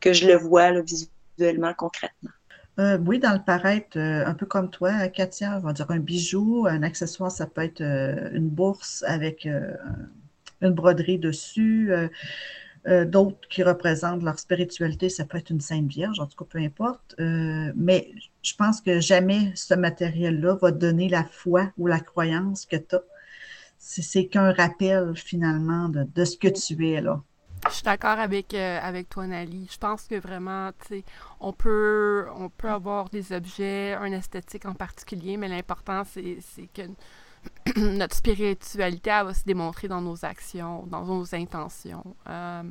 [0.00, 2.30] que je le vois visuellement, concrètement.
[2.78, 5.98] Euh, oui, dans le paraître, euh, un peu comme toi, Katia, on va dire un
[5.98, 11.92] bijou, un accessoire, ça peut être euh, une bourse avec une broderie dessus.
[12.84, 16.58] D'autres qui représentent leur spiritualité, ça peut être une Sainte Vierge, en tout cas, peu
[16.58, 17.14] importe.
[17.18, 18.10] mais
[18.42, 22.96] je pense que jamais ce matériel-là va donner la foi ou la croyance que tu
[22.96, 23.02] as.
[23.78, 27.22] C'est qu'un rappel finalement de, de ce que tu es là.
[27.68, 29.68] Je suis d'accord avec, euh, avec toi, Nali.
[29.70, 31.04] Je pense que vraiment, tu sais,
[31.40, 36.40] on peut, on peut avoir des objets, un esthétique en particulier, mais l'important, c'est
[36.74, 36.82] que
[37.76, 42.16] notre spiritualité, elle va se démontrer dans nos actions, dans nos intentions.
[42.28, 42.62] Euh,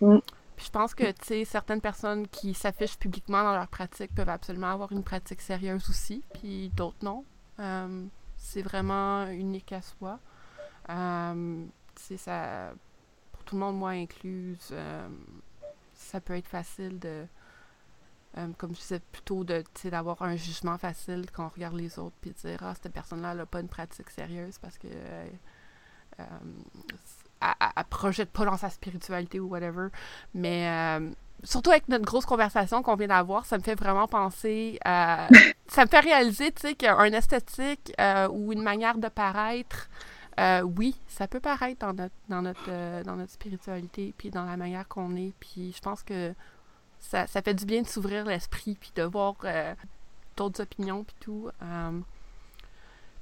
[0.00, 0.18] mm.
[0.58, 4.72] Je pense que, tu sais, certaines personnes qui s'affichent publiquement dans leur pratique peuvent absolument
[4.72, 7.24] avoir une pratique sérieuse aussi, puis d'autres non.
[7.60, 8.04] Euh,
[8.36, 10.18] c'est vraiment unique à soi.
[10.88, 12.72] tu sais, ça
[13.46, 15.08] tout le monde, moi incluse, euh,
[15.94, 17.24] ça peut être facile de,
[18.38, 22.16] euh, comme je disais plutôt, de, d'avoir un jugement facile quand on regarde les autres,
[22.20, 25.26] puis de dire, ah, cette personne-là n'a pas une pratique sérieuse parce que euh,
[26.18, 29.88] elle, projette pas dans sa spiritualité ou whatever.
[30.34, 31.00] Mais
[31.44, 35.28] surtout avec notre grosse conversation qu'on vient d'avoir, ça me fait vraiment penser à...
[35.68, 37.92] ça me fait réaliser, tu sais, qu'un esthétique
[38.30, 39.88] ou une manière de paraître
[40.38, 44.44] euh, oui, ça peut paraître dans notre, dans notre, euh, dans notre spiritualité, puis dans
[44.44, 45.32] la manière qu'on est.
[45.40, 46.34] Puis je pense que
[47.08, 49.74] ça, ça fait du bien de s'ouvrir l'esprit, puis de voir euh,
[50.36, 51.50] d'autres opinions, puis tout.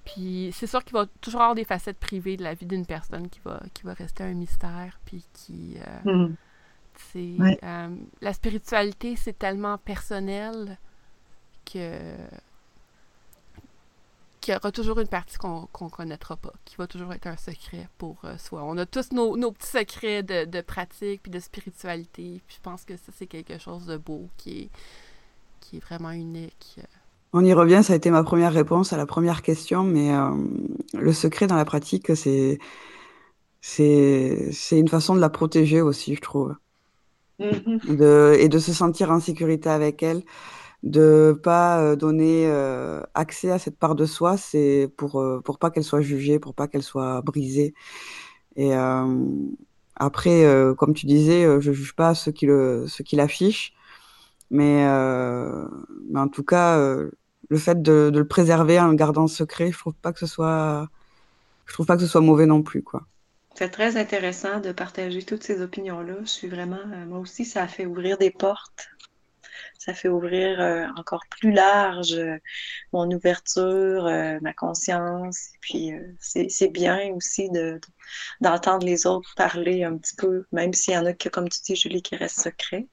[0.05, 3.29] puis c'est sûr qu'il va toujours avoir des facettes privées de la vie d'une personne
[3.29, 5.77] qui va, qui va rester un mystère, puis qui...
[6.05, 6.35] Mm.
[8.21, 10.79] la spiritualité, c'est tellement personnel
[11.65, 12.17] que
[14.45, 17.37] qu'il y aura toujours une partie qu'on ne connaîtra pas, qui va toujours être un
[17.37, 18.63] secret pour euh, soi.
[18.65, 22.43] On a tous nos, petits secrets de, pratique puis de spiritualité.
[22.47, 24.71] Puis je pense que ça, c'est quelque chose de beau qui est,
[25.61, 26.79] qui est vraiment unique.
[27.33, 30.31] On y revient, ça a été ma première réponse à la première question, mais euh,
[30.93, 32.59] le secret dans la pratique, c'est
[33.63, 36.55] c'est une façon de la protéger aussi, je trouve.
[37.41, 37.97] Mm-hmm.
[37.97, 40.23] de, et de se sentir en sécurité avec elle
[40.85, 45.59] de pas euh, donner euh, accès à cette part de soi, c'est pour euh, pour
[45.59, 47.75] pas qu'elle soit jugée, pour pas qu'elle soit brisée.
[48.57, 48.73] Et
[49.97, 50.47] après,
[50.79, 53.73] comme tu disais, je juge pas ceux qui le qui l'affichent,
[54.51, 54.85] mais
[56.09, 59.79] mais en tout cas, le fait de, de, le préserver en le gardant secret, je
[59.79, 60.89] trouve pas que ce soit
[61.67, 63.03] je trouve pas que ce soit mauvais non plus, quoi.
[63.57, 66.15] C'est très intéressant de partager toutes ces opinions-là.
[66.23, 68.89] Je suis vraiment, moi aussi, ça a fait ouvrir des portes
[69.85, 72.39] ça fait ouvrir euh, encore plus large euh,
[72.93, 75.49] mon ouverture, euh, ma conscience.
[75.55, 77.51] Et puis, c'est bien aussi
[78.41, 81.61] d'entendre les autres parler un petit peu, même s'il y en a que, comme tu
[81.61, 82.87] dis, Julie, qui restent secrets.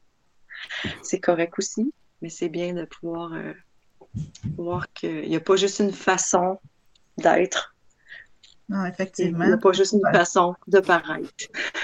[1.02, 3.32] C'est correct aussi, mais c'est bien de pouvoir
[4.58, 6.60] voir qu'il n'y a pas juste une façon
[7.18, 7.71] d'être
[8.72, 9.44] non, effectivement.
[9.44, 11.28] Il n'y a pas juste une façon de paraître.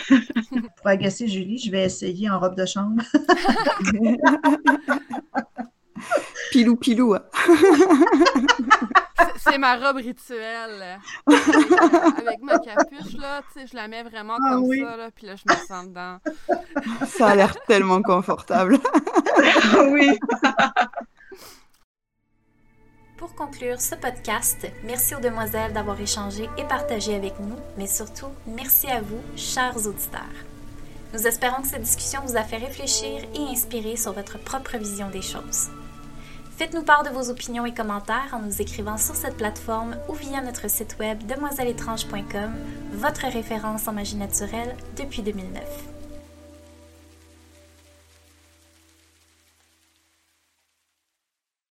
[0.78, 3.04] Pour agacer Julie, je vais essayer en robe de chambre.
[6.52, 7.14] pilou, pilou.
[7.14, 7.24] Hein.
[9.38, 11.02] C'est ma robe rituelle.
[11.28, 15.28] Avec ma capuche, là, tu sais, je la mets vraiment ah comme ça, là, puis
[15.28, 16.20] là, je me sens dedans.
[17.06, 18.80] Ça a l'air tellement confortable.
[19.92, 20.18] oui.
[23.18, 28.28] Pour conclure ce podcast, merci aux demoiselles d'avoir échangé et partagé avec nous, mais surtout,
[28.46, 30.22] merci à vous, chers auditeurs.
[31.16, 35.10] Nous espérons que cette discussion vous a fait réfléchir et inspirer sur votre propre vision
[35.10, 35.70] des choses.
[36.58, 40.42] Faites-nous part de vos opinions et commentaires en nous écrivant sur cette plateforme ou via
[40.42, 42.54] notre site web demoiselleétrange.com,
[42.94, 45.97] votre référence en magie naturelle depuis 2009.